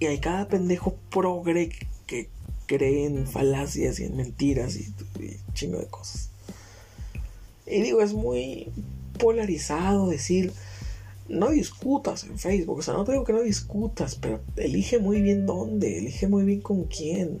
[0.00, 1.70] Y hay cada pendejo progre
[2.06, 2.28] que
[2.66, 4.92] cree en falacias y en mentiras y,
[5.54, 6.30] chingo de cosas.
[7.66, 8.70] Y digo, es muy
[9.18, 10.52] polarizado decir,
[11.28, 12.78] no discutas en Facebook.
[12.78, 16.44] O sea, no te digo que no discutas, pero elige muy bien dónde, elige muy
[16.44, 17.40] bien con quién.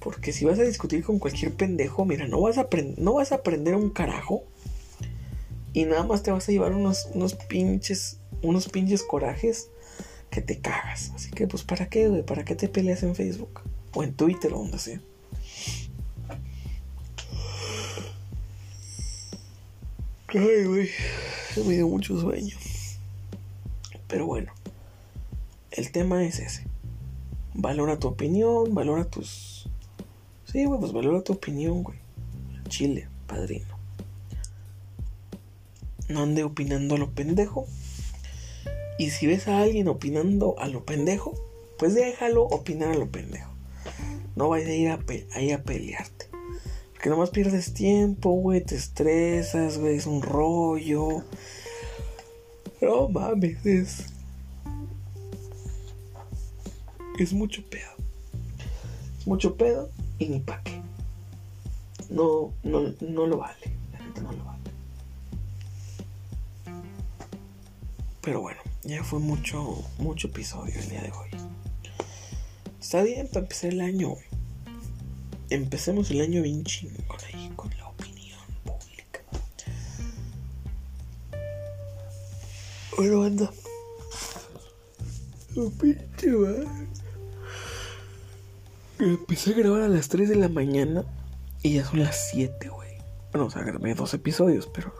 [0.00, 3.36] Porque si vas a discutir con cualquier pendejo, mira, no vas a, no vas a
[3.36, 4.44] aprender un carajo.
[5.72, 9.68] Y nada más te vas a llevar unos, unos pinches, unos pinches corajes
[10.30, 11.12] que te cagas.
[11.14, 12.24] Así que, pues, ¿para qué, güey?
[12.24, 13.60] ¿Para qué te peleas en Facebook?
[13.94, 15.00] O en Twitter o donde sea.
[20.32, 20.88] Ay, güey.
[21.66, 22.56] Me dio mucho sueño.
[24.06, 24.52] Pero bueno.
[25.72, 26.64] El tema es ese.
[27.54, 29.68] Valora tu opinión, valora tus...
[30.44, 31.98] Sí, güey, pues valora tu opinión, güey.
[32.68, 33.76] Chile, padrino.
[36.08, 37.66] No ande opinando a lo pendejo.
[38.98, 41.34] Y si ves a alguien opinando a lo pendejo,
[41.78, 43.50] pues déjalo opinar a lo pendejo.
[44.36, 46.29] No vayas a ir a, a pelearte.
[47.00, 51.24] Porque nomás pierdes tiempo, güey, te estresas, güey, es un rollo.
[52.82, 54.04] No mames, es.
[57.18, 57.88] Es mucho pedo.
[59.18, 60.82] Es mucho pedo y ni pa' qué.
[62.10, 63.74] No, no, no lo vale.
[63.92, 64.70] La gente no lo vale.
[68.20, 68.60] Pero bueno.
[68.82, 71.30] Ya fue mucho, mucho episodio el día de hoy.
[72.78, 74.16] Está bien para empezar el año,
[75.50, 79.20] Empecemos el año bien chingón ahí, con la opinión pública.
[82.96, 83.50] Bueno, anda.
[89.00, 91.04] Empecé a grabar a las 3 de la mañana
[91.62, 92.90] y ya son las 7, güey.
[93.32, 94.94] Bueno, o sea, grabé dos episodios, pero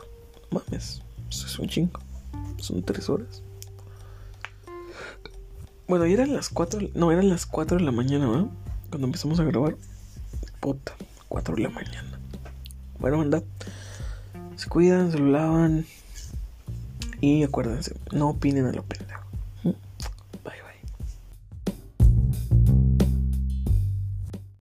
[0.51, 1.99] mames, es un chingo.
[2.57, 3.41] Son 3 horas.
[5.87, 6.89] Bueno, y eran las 4.
[6.93, 8.51] No, eran las 4 de la mañana, ¿no?
[8.89, 9.77] Cuando empezamos a grabar.
[10.61, 10.93] Puta,
[11.27, 12.19] 4 de la mañana.
[12.99, 13.41] Bueno, anda.
[14.55, 15.87] Se cuidan, se lo lavan.
[17.19, 19.20] Y acuérdense, no opinen a lo pendejo.